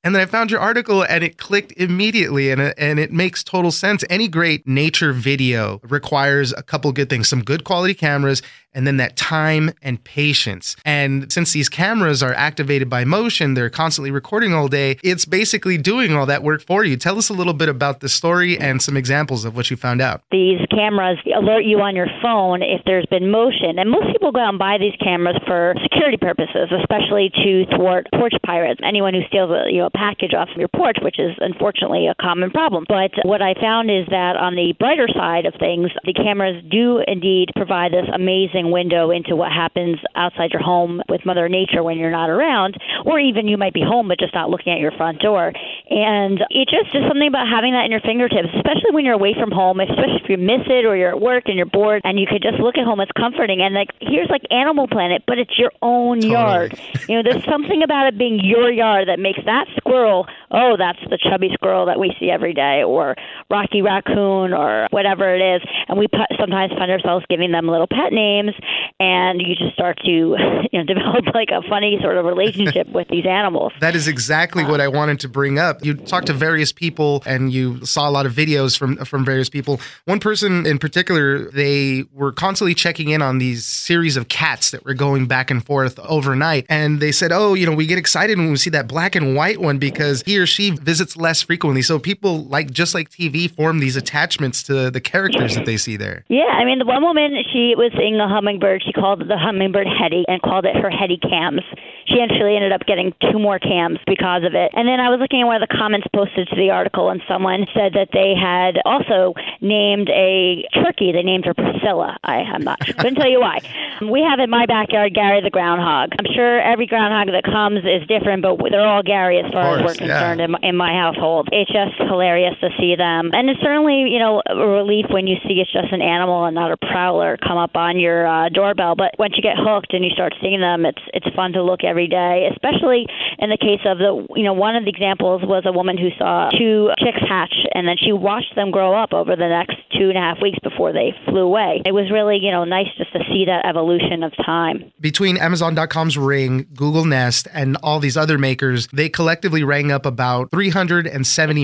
And 0.04 0.14
then 0.14 0.22
I 0.22 0.26
found 0.26 0.50
your 0.50 0.60
article 0.60 1.04
and 1.04 1.22
it 1.22 1.38
clicked 1.38 1.72
immediately 1.72 2.50
and 2.50 2.60
it, 2.60 2.74
and 2.76 2.98
it 2.98 3.12
makes 3.12 3.44
total 3.44 3.70
sense. 3.70 4.04
Any 4.10 4.26
great 4.26 4.66
nature 4.66 5.12
video 5.12 5.80
requires 5.84 6.52
a 6.52 6.62
couple 6.62 6.90
good 6.92 7.08
things, 7.08 7.28
some 7.28 7.42
good 7.42 7.62
quality 7.62 7.94
cameras 7.94 8.42
and 8.74 8.86
then 8.86 8.96
that 8.96 9.16
time 9.16 9.70
and 9.82 10.02
patience. 10.02 10.76
And 10.84 11.30
since 11.32 11.52
these 11.52 11.68
cameras 11.68 12.22
are 12.22 12.32
activated 12.34 12.88
by 12.88 13.04
motion, 13.04 13.54
they're 13.54 13.70
constantly 13.70 14.10
recording 14.10 14.54
all 14.54 14.68
day. 14.68 14.98
It's 15.02 15.24
basically 15.24 15.78
doing 15.78 16.14
all 16.14 16.26
that 16.26 16.42
work 16.42 16.62
for 16.62 16.84
you. 16.84 16.96
Tell 16.96 17.18
us 17.18 17.28
a 17.28 17.34
little 17.34 17.54
bit 17.54 17.68
about 17.68 18.00
the 18.00 18.08
story 18.08 18.58
and 18.58 18.80
some 18.80 18.96
examples 18.96 19.44
of 19.44 19.54
what 19.56 19.70
you 19.70 19.76
found 19.76 20.00
out. 20.00 20.22
These 20.30 20.60
cameras 20.70 21.18
alert 21.34 21.64
you 21.64 21.80
on 21.80 21.94
your 21.94 22.08
phone 22.22 22.62
if 22.62 22.80
there's 22.86 23.06
been 23.06 23.30
motion. 23.30 23.78
And 23.78 23.90
most 23.90 24.06
people 24.12 24.32
go 24.32 24.40
out 24.40 24.50
and 24.50 24.58
buy 24.58 24.78
these 24.78 24.94
cameras 25.02 25.36
for 25.46 25.74
security 25.82 26.16
purposes, 26.16 26.72
especially 26.72 27.30
to 27.44 27.66
thwart 27.76 28.06
porch 28.14 28.34
pirates. 28.44 28.80
Anyone 28.82 29.14
who 29.14 29.20
steals 29.28 29.50
a, 29.50 29.70
you 29.70 29.78
know, 29.78 29.90
package 29.94 30.34
off 30.34 30.48
of 30.52 30.58
your 30.58 30.68
porch, 30.68 30.96
which 31.02 31.18
is 31.18 31.32
unfortunately 31.40 32.08
a 32.08 32.14
common 32.20 32.50
problem. 32.50 32.84
But 32.88 33.10
what 33.24 33.42
I 33.42 33.54
found 33.54 33.90
is 33.90 34.06
that 34.10 34.36
on 34.36 34.54
the 34.54 34.74
brighter 34.78 35.08
side 35.08 35.46
of 35.46 35.54
things, 35.58 35.90
the 36.04 36.12
cameras 36.12 36.62
do 36.70 37.02
indeed 37.06 37.50
provide 37.56 37.92
this 37.92 38.08
amazing 38.12 38.70
window 38.70 39.10
into 39.10 39.36
what 39.36 39.52
happens 39.52 39.98
outside 40.14 40.50
your 40.52 40.62
home 40.62 41.02
with 41.08 41.24
Mother 41.24 41.48
Nature 41.48 41.82
when 41.82 41.98
you're 41.98 42.10
not 42.10 42.30
around, 42.30 42.76
or 43.04 43.18
even 43.18 43.48
you 43.48 43.56
might 43.56 43.74
be 43.74 43.82
home 43.82 44.08
but 44.08 44.18
just 44.18 44.34
not 44.34 44.50
looking 44.50 44.72
at 44.72 44.80
your 44.80 44.92
front 44.92 45.20
door. 45.20 45.52
And 45.90 46.40
it 46.50 46.68
just 46.68 46.94
is 46.94 47.02
something 47.08 47.28
about 47.28 47.48
having 47.48 47.72
that 47.72 47.84
in 47.84 47.90
your 47.90 48.00
fingertips, 48.00 48.48
especially 48.54 48.92
when 48.92 49.04
you're 49.04 49.14
away 49.14 49.34
from 49.34 49.50
home, 49.50 49.80
especially 49.80 50.20
if 50.22 50.28
you 50.28 50.38
miss 50.38 50.64
it 50.66 50.86
or 50.86 50.96
you're 50.96 51.10
at 51.10 51.20
work 51.20 51.44
and 51.46 51.56
you're 51.56 51.66
bored 51.66 52.02
and 52.04 52.18
you 52.18 52.26
could 52.26 52.42
just 52.42 52.58
look 52.58 52.78
at 52.78 52.84
home. 52.84 53.00
It's 53.00 53.12
comforting. 53.12 53.60
And 53.60 53.74
like 53.74 53.90
here's 54.00 54.30
like 54.30 54.42
Animal 54.50 54.88
Planet, 54.88 55.24
but 55.26 55.38
it's 55.38 55.58
your 55.58 55.72
own 55.82 56.20
totally. 56.20 56.32
yard. 56.32 56.80
You 57.08 57.16
know, 57.16 57.22
there's 57.22 57.44
something 57.44 57.82
about 57.82 58.06
it 58.08 58.18
being 58.18 58.40
your 58.42 58.70
yard 58.70 59.08
that 59.08 59.18
makes 59.18 59.40
that 59.44 59.66
squirrel, 59.76 60.26
oh, 60.50 60.76
that's 60.78 60.98
the 61.10 61.18
chubby 61.18 61.50
squirrel 61.52 61.86
that 61.86 61.98
we 61.98 62.14
see 62.18 62.30
every 62.30 62.54
day, 62.54 62.82
or 62.82 63.16
Rocky 63.50 63.82
Raccoon, 63.82 64.52
or 64.52 64.86
whatever 64.90 65.34
it 65.34 65.42
is. 65.56 65.62
And 65.88 65.98
we 65.98 66.06
sometimes 66.38 66.72
find 66.72 66.90
ourselves 66.90 67.26
giving 67.28 67.52
them 67.52 67.66
little 67.66 67.86
pet 67.86 68.12
names, 68.12 68.52
and 69.00 69.40
you 69.40 69.54
just 69.54 69.74
start 69.74 69.98
to 70.04 70.10
you 70.72 70.78
know 70.78 70.84
develop 70.84 71.26
like 71.34 71.48
a 71.50 71.62
funny 71.68 71.98
sort 72.00 72.16
of 72.16 72.24
relationship 72.24 72.88
with 72.88 73.08
these 73.08 73.26
animals. 73.26 73.72
That 73.80 73.96
is 73.96 74.08
exactly 74.08 74.64
what 74.64 74.80
I 74.80 74.88
wanted 74.88 75.20
to 75.20 75.28
bring 75.28 75.58
up. 75.58 75.81
You 75.82 75.94
talked 75.94 76.26
to 76.26 76.32
various 76.32 76.72
people, 76.72 77.22
and 77.26 77.52
you 77.52 77.84
saw 77.84 78.08
a 78.08 78.12
lot 78.12 78.26
of 78.26 78.32
videos 78.32 78.76
from 78.78 78.96
from 79.04 79.24
various 79.24 79.48
people. 79.48 79.80
One 80.04 80.20
person 80.20 80.66
in 80.66 80.78
particular, 80.78 81.50
they 81.50 82.04
were 82.12 82.32
constantly 82.32 82.74
checking 82.74 83.10
in 83.10 83.22
on 83.22 83.38
these 83.38 83.64
series 83.64 84.16
of 84.16 84.28
cats 84.28 84.70
that 84.70 84.84
were 84.84 84.94
going 84.94 85.26
back 85.26 85.50
and 85.50 85.64
forth 85.64 85.98
overnight, 86.00 86.66
and 86.68 87.00
they 87.00 87.12
said, 87.12 87.32
"Oh, 87.32 87.54
you 87.54 87.66
know, 87.66 87.72
we 87.72 87.86
get 87.86 87.98
excited 87.98 88.38
when 88.38 88.50
we 88.50 88.56
see 88.56 88.70
that 88.70 88.88
black 88.88 89.14
and 89.14 89.34
white 89.34 89.60
one 89.60 89.78
because 89.78 90.22
he 90.24 90.38
or 90.38 90.46
she 90.46 90.70
visits 90.70 91.16
less 91.16 91.42
frequently." 91.42 91.82
So 91.82 91.98
people 91.98 92.44
like 92.44 92.70
just 92.70 92.94
like 92.94 93.10
TV 93.10 93.48
form 93.48 93.78
these 93.78 93.96
attachments 93.96 94.62
to 94.64 94.90
the 94.90 95.00
characters 95.00 95.54
that 95.54 95.66
they 95.66 95.76
see 95.76 95.96
there. 95.96 96.24
Yeah, 96.28 96.52
I 96.52 96.64
mean, 96.64 96.78
the 96.78 96.84
one 96.84 97.02
woman 97.02 97.42
she 97.52 97.74
was 97.76 97.92
seeing 97.96 98.18
a 98.20 98.28
hummingbird. 98.28 98.82
She 98.84 98.92
called 98.92 99.20
the 99.28 99.38
hummingbird 99.38 99.86
Hetty 99.86 100.24
and 100.28 100.40
called 100.42 100.64
it 100.64 100.76
her 100.76 100.90
Hetty 100.90 101.18
Cams. 101.18 101.62
She 102.06 102.20
actually 102.20 102.56
ended 102.56 102.72
up 102.72 102.84
getting 102.86 103.14
two 103.30 103.38
more 103.38 103.58
cams 103.58 103.98
because 104.06 104.44
of 104.44 104.54
it. 104.54 104.70
And 104.74 104.88
then 104.88 105.00
I 105.00 105.08
was 105.08 105.20
looking 105.20 105.40
at 105.40 105.46
one 105.46 105.61
the 105.62 105.68
comments 105.70 106.08
posted 106.12 106.48
to 106.48 106.56
the 106.56 106.70
article, 106.70 107.08
and 107.08 107.22
someone 107.28 107.66
said 107.72 107.94
that 107.94 108.10
they 108.12 108.34
had 108.34 108.82
also 108.84 109.32
named 109.60 110.10
a 110.10 110.66
turkey. 110.74 111.12
They 111.12 111.22
named 111.22 111.46
her 111.46 111.54
Priscilla. 111.54 112.18
I, 112.24 112.42
I'm 112.42 112.64
not 112.64 112.84
sure. 112.84 112.94
Couldn't 112.94 113.14
tell 113.14 113.30
you 113.30 113.38
why. 113.38 113.60
We 114.02 114.26
have 114.26 114.40
in 114.40 114.50
my 114.50 114.66
backyard 114.66 115.14
Gary 115.14 115.40
the 115.40 115.54
groundhog. 115.54 116.10
I'm 116.18 116.26
sure 116.34 116.60
every 116.60 116.86
groundhog 116.86 117.32
that 117.32 117.44
comes 117.44 117.86
is 117.86 118.02
different, 118.08 118.42
but 118.42 118.58
they're 118.70 118.84
all 118.84 119.04
Gary 119.04 119.38
as 119.38 119.52
far 119.52 119.78
course, 119.78 119.78
as 119.78 119.86
we're 119.86 120.06
concerned 120.08 120.40
yeah. 120.40 120.50
in, 120.50 120.74
in 120.74 120.76
my 120.76 120.92
household. 120.92 121.48
It's 121.52 121.70
just 121.70 121.94
hilarious 121.96 122.58
to 122.60 122.70
see 122.78 122.96
them, 122.96 123.30
and 123.32 123.48
it's 123.48 123.62
certainly 123.62 124.10
you 124.10 124.18
know 124.18 124.42
a 124.50 124.66
relief 124.66 125.06
when 125.10 125.28
you 125.28 125.36
see 125.46 125.62
it's 125.62 125.72
just 125.72 125.92
an 125.92 126.02
animal 126.02 126.44
and 126.44 126.56
not 126.56 126.72
a 126.72 126.76
prowler 126.76 127.38
come 127.38 127.56
up 127.56 127.76
on 127.76 128.00
your 128.00 128.26
uh, 128.26 128.48
doorbell. 128.48 128.96
But 128.96 129.14
once 129.18 129.34
you 129.36 129.42
get 129.42 129.54
hooked 129.56 129.94
and 129.94 130.04
you 130.04 130.10
start 130.10 130.34
seeing 130.42 130.58
them, 130.58 130.84
it's 130.84 131.02
it's 131.14 131.30
fun 131.36 131.52
to 131.52 131.62
look 131.62 131.84
every 131.84 132.08
day. 132.08 132.50
Especially 132.50 133.06
in 133.38 133.50
the 133.50 133.58
case 133.58 133.86
of 133.86 133.98
the 133.98 134.26
you 134.34 134.42
know 134.42 134.54
one 134.54 134.74
of 134.74 134.82
the 134.82 134.90
examples 134.90 135.42
was 135.52 135.64
a 135.66 135.72
woman 135.72 135.98
who 135.98 136.08
saw 136.16 136.48
two 136.56 136.88
chicks 136.98 137.20
hatch 137.28 137.52
and 137.74 137.86
then 137.86 137.96
she 138.00 138.10
watched 138.10 138.56
them 138.56 138.70
grow 138.70 138.96
up 138.96 139.12
over 139.12 139.36
the 139.36 139.48
next 139.48 139.76
two 139.92 140.08
and 140.08 140.16
a 140.16 140.20
half 140.20 140.40
weeks 140.40 140.58
before 140.62 140.92
they 140.92 141.12
flew 141.28 141.44
away. 141.44 141.82
It 141.84 141.92
was 141.92 142.10
really 142.10 142.38
you 142.40 142.50
know 142.50 142.64
nice 142.64 142.88
just 142.96 143.12
to 143.12 143.20
see 143.28 143.44
that 143.44 143.66
evolution 143.66 144.22
of 144.22 144.32
time. 144.44 144.90
Between 144.98 145.36
Amazon.com's 145.36 146.16
Ring, 146.16 146.66
Google 146.74 147.04
Nest, 147.04 147.48
and 147.52 147.76
all 147.82 148.00
these 148.00 148.16
other 148.16 148.38
makers, 148.38 148.88
they 148.92 149.10
collectively 149.10 149.62
rang 149.62 149.92
up 149.92 150.06
about 150.06 150.50
370 150.50 151.12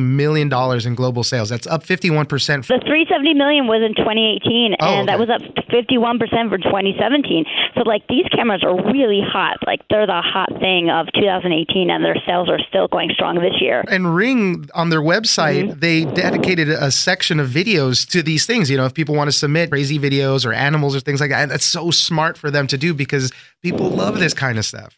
million 0.02 0.50
dollars 0.50 0.84
in 0.84 0.94
global 0.94 1.24
sales. 1.24 1.48
That's 1.48 1.66
up 1.66 1.82
51 1.82 2.26
percent. 2.26 2.68
The 2.68 2.80
370 2.84 3.34
million 3.34 3.66
was 3.66 3.80
in 3.80 3.94
2018, 3.96 4.76
oh, 4.80 4.84
and 4.84 5.00
okay. 5.00 5.06
that 5.08 5.18
was 5.18 5.30
up 5.30 5.40
51 5.70 6.18
percent 6.18 6.50
for 6.50 6.58
2017. 6.58 7.44
So 7.74 7.88
like 7.88 8.06
these 8.08 8.28
cameras 8.28 8.62
are 8.62 8.76
really 8.92 9.24
hot. 9.24 9.56
Like 9.66 9.80
they're 9.88 10.06
the 10.06 10.20
hot 10.20 10.52
thing 10.60 10.90
of 10.90 11.08
2018, 11.14 11.88
and 11.88 12.04
their 12.04 12.20
sales 12.26 12.48
are 12.48 12.60
still 12.68 12.88
going 12.88 13.10
strong 13.14 13.36
this 13.40 13.60
year. 13.60 13.77
And 13.88 14.14
Ring 14.14 14.68
on 14.74 14.90
their 14.90 15.00
website, 15.00 15.68
mm-hmm. 15.70 15.80
they 15.80 16.04
dedicated 16.04 16.68
a 16.68 16.90
section 16.90 17.40
of 17.40 17.48
videos 17.48 18.08
to 18.10 18.22
these 18.22 18.46
things. 18.46 18.70
You 18.70 18.76
know, 18.76 18.86
if 18.86 18.94
people 18.94 19.14
want 19.14 19.28
to 19.28 19.32
submit 19.36 19.70
crazy 19.70 19.98
videos 19.98 20.44
or 20.46 20.52
animals 20.52 20.96
or 20.96 21.00
things 21.00 21.20
like 21.20 21.30
that, 21.30 21.48
that's 21.48 21.64
so 21.64 21.90
smart 21.90 22.36
for 22.36 22.50
them 22.50 22.66
to 22.68 22.78
do 22.78 22.94
because 22.94 23.32
people 23.62 23.90
love 23.90 24.18
this 24.18 24.34
kind 24.34 24.58
of 24.58 24.64
stuff. 24.64 24.94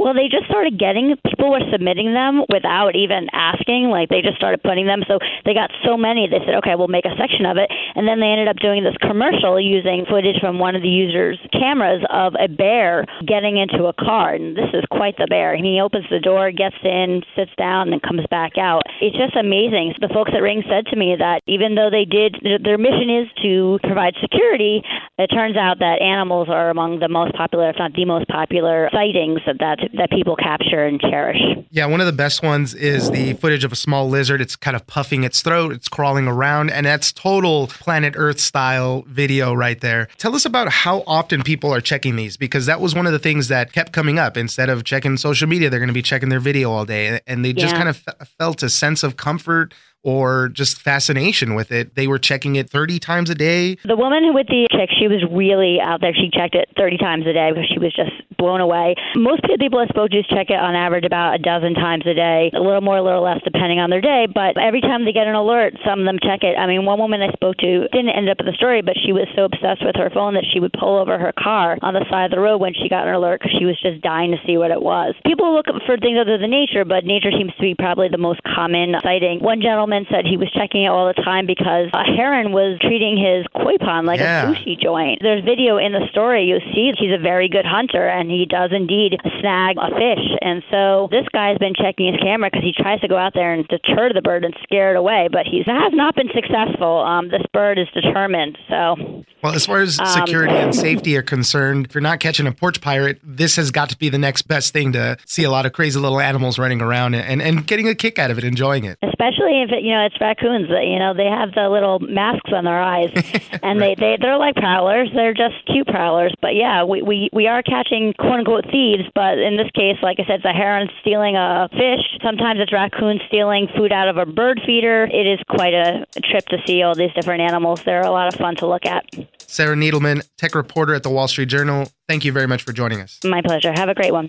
Well, 0.00 0.16
they 0.16 0.32
just 0.32 0.48
started 0.48 0.80
getting 0.80 1.12
people 1.28 1.52
were 1.52 1.60
submitting 1.70 2.14
them 2.16 2.48
without 2.48 2.96
even 2.96 3.28
asking. 3.36 3.92
Like 3.92 4.08
they 4.08 4.24
just 4.24 4.40
started 4.40 4.62
putting 4.64 4.86
them. 4.88 5.04
So 5.04 5.20
they 5.44 5.52
got 5.52 5.68
so 5.84 6.00
many. 6.00 6.24
They 6.24 6.40
said, 6.40 6.56
okay, 6.64 6.72
we'll 6.72 6.88
make 6.88 7.04
a 7.04 7.12
section 7.20 7.44
of 7.44 7.60
it. 7.60 7.68
And 7.68 8.08
then 8.08 8.16
they 8.16 8.32
ended 8.32 8.48
up 8.48 8.56
doing 8.56 8.80
this 8.82 8.96
commercial 9.04 9.60
using 9.60 10.08
footage 10.08 10.40
from 10.40 10.58
one 10.58 10.74
of 10.74 10.80
the 10.80 10.88
users' 10.88 11.36
cameras 11.52 12.00
of 12.08 12.32
a 12.40 12.48
bear 12.48 13.04
getting 13.28 13.60
into 13.60 13.92
a 13.92 13.92
car. 13.92 14.32
And 14.32 14.56
this 14.56 14.72
is 14.72 14.88
quite 14.90 15.20
the 15.20 15.28
bear. 15.28 15.52
And 15.52 15.68
he 15.68 15.84
opens 15.84 16.08
the 16.08 16.18
door, 16.18 16.50
gets 16.50 16.80
in, 16.82 17.20
sits 17.36 17.52
down, 17.58 17.92
and 17.92 18.00
comes 18.00 18.24
back 18.30 18.56
out. 18.56 18.88
It's 19.04 19.16
just 19.20 19.36
amazing. 19.36 20.00
The 20.00 20.08
folks 20.08 20.32
at 20.32 20.40
Ring 20.40 20.64
said 20.64 20.86
to 20.88 20.96
me 20.96 21.12
that 21.20 21.44
even 21.44 21.74
though 21.76 21.92
they 21.92 22.08
did, 22.08 22.40
their 22.40 22.78
mission 22.80 23.12
is 23.12 23.28
to 23.44 23.78
provide 23.84 24.16
security, 24.16 24.80
it 25.18 25.28
turns 25.28 25.60
out 25.60 25.80
that 25.80 26.00
animals 26.00 26.48
are 26.48 26.70
among 26.70 27.00
the 27.00 27.08
most 27.08 27.36
popular, 27.36 27.68
if 27.68 27.76
not 27.76 27.92
the 27.92 28.06
most 28.06 28.28
popular, 28.28 28.88
sightings 28.92 29.44
of 29.46 29.58
that 29.58 29.89
that 29.94 30.10
people 30.10 30.36
capture 30.36 30.84
and 30.84 31.00
cherish. 31.00 31.40
Yeah, 31.70 31.86
one 31.86 32.00
of 32.00 32.06
the 32.06 32.12
best 32.12 32.42
ones 32.42 32.74
is 32.74 33.10
the 33.10 33.34
footage 33.34 33.64
of 33.64 33.72
a 33.72 33.76
small 33.76 34.08
lizard. 34.08 34.40
It's 34.40 34.56
kind 34.56 34.76
of 34.76 34.86
puffing 34.86 35.24
its 35.24 35.42
throat, 35.42 35.72
it's 35.72 35.88
crawling 35.88 36.28
around, 36.28 36.70
and 36.70 36.86
that's 36.86 37.12
total 37.12 37.66
planet 37.68 38.14
Earth 38.16 38.40
style 38.40 39.04
video 39.06 39.52
right 39.52 39.80
there. 39.80 40.08
Tell 40.18 40.34
us 40.34 40.44
about 40.44 40.68
how 40.68 41.02
often 41.06 41.42
people 41.42 41.72
are 41.72 41.80
checking 41.80 42.16
these 42.16 42.36
because 42.36 42.66
that 42.66 42.80
was 42.80 42.94
one 42.94 43.06
of 43.06 43.12
the 43.12 43.18
things 43.18 43.48
that 43.48 43.72
kept 43.72 43.92
coming 43.92 44.18
up. 44.18 44.36
Instead 44.36 44.68
of 44.68 44.84
checking 44.84 45.16
social 45.16 45.48
media, 45.48 45.70
they're 45.70 45.80
going 45.80 45.88
to 45.88 45.94
be 45.94 46.02
checking 46.02 46.28
their 46.28 46.40
video 46.40 46.70
all 46.70 46.84
day, 46.84 47.20
and 47.26 47.44
they 47.44 47.52
just 47.52 47.74
yeah. 47.74 47.78
kind 47.78 47.88
of 47.88 48.28
felt 48.38 48.62
a 48.62 48.70
sense 48.70 49.02
of 49.02 49.16
comfort 49.16 49.74
or 50.02 50.48
just 50.48 50.80
fascination 50.80 51.54
with 51.54 51.72
it. 51.72 51.94
They 51.94 52.06
were 52.06 52.18
checking 52.18 52.56
it 52.56 52.70
30 52.70 52.98
times 52.98 53.30
a 53.30 53.34
day. 53.34 53.76
The 53.84 53.96
woman 53.96 54.32
with 54.34 54.46
the 54.46 54.66
chick, 54.70 54.88
she 54.98 55.08
was 55.08 55.24
really 55.30 55.78
out 55.80 56.00
there. 56.00 56.14
She 56.14 56.30
checked 56.32 56.54
it 56.54 56.68
30 56.76 56.96
times 56.98 57.26
a 57.26 57.32
day 57.32 57.50
because 57.52 57.68
she 57.68 57.78
was 57.78 57.92
just 57.92 58.12
blown 58.38 58.60
away. 58.60 58.94
Most 59.14 59.42
people 59.44 59.78
I 59.78 59.86
spoke 59.86 60.10
to 60.10 60.22
check 60.24 60.48
it 60.48 60.56
on 60.56 60.74
average 60.74 61.04
about 61.04 61.34
a 61.34 61.38
dozen 61.38 61.74
times 61.74 62.06
a 62.06 62.14
day, 62.14 62.50
a 62.54 62.60
little 62.60 62.80
more, 62.80 62.96
a 62.96 63.04
little 63.04 63.22
less 63.22 63.40
depending 63.44 63.78
on 63.78 63.90
their 63.90 64.00
day. 64.00 64.26
But 64.32 64.56
every 64.56 64.80
time 64.80 65.04
they 65.04 65.12
get 65.12 65.28
an 65.28 65.34
alert, 65.34 65.76
some 65.84 66.00
of 66.00 66.06
them 66.06 66.16
check 66.22 66.40
it. 66.42 66.56
I 66.56 66.66
mean, 66.66 66.86
one 66.86 66.98
woman 66.98 67.20
I 67.20 67.32
spoke 67.32 67.56
to 67.58 67.88
didn't 67.92 68.16
end 68.16 68.30
up 68.30 68.40
in 68.40 68.46
the 68.46 68.56
story, 68.56 68.80
but 68.80 68.96
she 68.96 69.12
was 69.12 69.28
so 69.36 69.44
obsessed 69.44 69.84
with 69.84 69.96
her 69.96 70.08
phone 70.08 70.34
that 70.34 70.48
she 70.48 70.60
would 70.60 70.72
pull 70.72 70.96
over 70.96 71.18
her 71.18 71.32
car 71.36 71.76
on 71.82 71.92
the 71.92 72.04
side 72.08 72.24
of 72.24 72.30
the 72.32 72.40
road 72.40 72.58
when 72.58 72.72
she 72.72 72.88
got 72.88 73.06
an 73.06 73.12
alert 73.12 73.40
because 73.40 73.52
she 73.58 73.68
was 73.68 73.76
just 73.80 74.00
dying 74.00 74.32
to 74.32 74.40
see 74.46 74.56
what 74.56 74.70
it 74.70 74.80
was. 74.80 75.14
People 75.26 75.52
look 75.52 75.66
for 75.84 76.00
things 76.00 76.16
other 76.16 76.38
than 76.38 76.50
nature, 76.50 76.88
but 76.88 77.04
nature 77.04 77.30
seems 77.30 77.52
to 77.52 77.62
be 77.62 77.74
probably 77.74 78.08
the 78.08 78.18
most 78.18 78.40
common 78.42 78.96
sighting. 79.02 79.40
One 79.40 79.60
gentleman 79.60 79.89
gentleman 79.90 80.06
said 80.10 80.26
he 80.26 80.36
was 80.36 80.50
checking 80.52 80.84
it 80.84 80.88
all 80.88 81.06
the 81.06 81.22
time 81.22 81.46
because 81.46 81.88
a 81.92 82.04
heron 82.04 82.52
was 82.52 82.78
treating 82.80 83.16
his 83.18 83.46
koi 83.54 83.76
pond 83.78 84.06
like 84.06 84.20
yeah. 84.20 84.50
a 84.50 84.54
sushi 84.54 84.78
joint. 84.78 85.18
There's 85.20 85.44
video 85.44 85.78
in 85.78 85.92
the 85.92 86.06
story. 86.10 86.44
You 86.44 86.58
see 86.72 86.92
he's 86.98 87.12
a 87.12 87.20
very 87.20 87.48
good 87.48 87.66
hunter 87.66 88.06
and 88.06 88.30
he 88.30 88.46
does 88.46 88.70
indeed 88.72 89.18
snag 89.40 89.76
a 89.78 89.90
fish. 89.90 90.26
And 90.40 90.62
so 90.70 91.08
this 91.10 91.26
guy's 91.32 91.58
been 91.58 91.74
checking 91.74 92.12
his 92.12 92.20
camera 92.22 92.50
because 92.50 92.64
he 92.64 92.72
tries 92.72 93.00
to 93.00 93.08
go 93.08 93.16
out 93.16 93.34
there 93.34 93.52
and 93.52 93.66
deter 93.68 94.12
the 94.12 94.22
bird 94.22 94.44
and 94.44 94.54
scare 94.62 94.94
it 94.94 94.96
away, 94.96 95.28
but 95.30 95.46
he 95.46 95.62
has 95.66 95.92
not 95.92 96.14
been 96.14 96.30
successful. 96.34 97.00
Um, 97.00 97.28
this 97.28 97.42
bird 97.52 97.78
is 97.78 97.88
determined. 97.94 98.58
So 98.68 99.24
well, 99.42 99.54
as 99.54 99.66
far 99.66 99.80
as 99.80 99.98
um, 99.98 100.06
security 100.06 100.54
um, 100.54 100.64
and 100.64 100.74
safety 100.74 101.16
are 101.16 101.22
concerned, 101.22 101.86
if 101.86 101.94
you're 101.94 102.02
not 102.02 102.20
catching 102.20 102.46
a 102.46 102.52
porch 102.52 102.80
pirate, 102.80 103.20
this 103.22 103.56
has 103.56 103.70
got 103.70 103.88
to 103.90 103.98
be 103.98 104.08
the 104.08 104.18
next 104.18 104.42
best 104.42 104.72
thing 104.72 104.92
to 104.92 105.16
see 105.26 105.44
a 105.44 105.50
lot 105.50 105.66
of 105.66 105.72
crazy 105.72 105.98
little 105.98 106.20
animals 106.20 106.58
running 106.58 106.80
around 106.80 107.14
and, 107.14 107.40
and 107.40 107.66
getting 107.66 107.88
a 107.88 107.94
kick 107.94 108.18
out 108.18 108.30
of 108.30 108.38
it, 108.38 108.44
enjoying 108.44 108.84
it. 108.84 108.98
Especially 109.02 109.62
if 109.62 109.70
you 109.82 109.92
know 109.92 110.04
it's 110.04 110.20
raccoons. 110.20 110.68
That 110.68 110.86
You 110.86 110.98
know 110.98 111.14
they 111.14 111.26
have 111.26 111.52
the 111.54 111.68
little 111.68 111.98
masks 112.00 112.50
on 112.52 112.64
their 112.64 112.80
eyes, 112.80 113.10
and 113.62 113.80
right. 113.80 113.96
they 113.98 114.16
they 114.16 114.16
they're 114.20 114.38
like 114.38 114.56
prowlers. 114.56 115.10
They're 115.14 115.34
just 115.34 115.54
cute 115.66 115.86
prowlers. 115.86 116.34
But 116.40 116.54
yeah, 116.54 116.84
we 116.84 117.02
we 117.02 117.30
we 117.32 117.46
are 117.46 117.62
catching 117.62 118.14
quote 118.14 118.40
unquote 118.40 118.64
thieves, 118.70 119.04
but 119.14 119.38
in 119.38 119.56
this 119.56 119.70
case, 119.74 119.96
like 120.02 120.18
I 120.20 120.24
said, 120.24 120.40
it's 120.40 120.44
a 120.44 120.52
heron 120.52 120.88
stealing 121.00 121.36
a 121.36 121.68
fish. 121.72 122.04
Sometimes 122.22 122.60
it's 122.60 122.72
raccoons 122.72 123.20
stealing 123.28 123.68
food 123.76 123.92
out 123.92 124.08
of 124.08 124.16
a 124.16 124.26
bird 124.26 124.60
feeder. 124.64 125.04
It 125.04 125.26
is 125.26 125.40
quite 125.48 125.74
a 125.74 126.06
trip 126.22 126.46
to 126.46 126.58
see 126.66 126.82
all 126.82 126.94
these 126.94 127.12
different 127.14 127.42
animals. 127.42 127.82
They're 127.84 128.02
a 128.02 128.10
lot 128.10 128.32
of 128.32 128.38
fun 128.38 128.56
to 128.56 128.66
look 128.66 128.86
at. 128.86 129.04
Sarah 129.38 129.76
Needleman, 129.76 130.26
tech 130.36 130.54
reporter 130.54 130.94
at 130.94 131.02
the 131.02 131.10
Wall 131.10 131.26
Street 131.26 131.48
Journal, 131.48 131.88
thank 132.08 132.24
you 132.24 132.32
very 132.32 132.46
much 132.46 132.62
for 132.62 132.72
joining 132.72 133.00
us. 133.00 133.18
My 133.24 133.42
pleasure. 133.42 133.72
Have 133.72 133.88
a 133.88 133.94
great 133.94 134.12
one. 134.12 134.28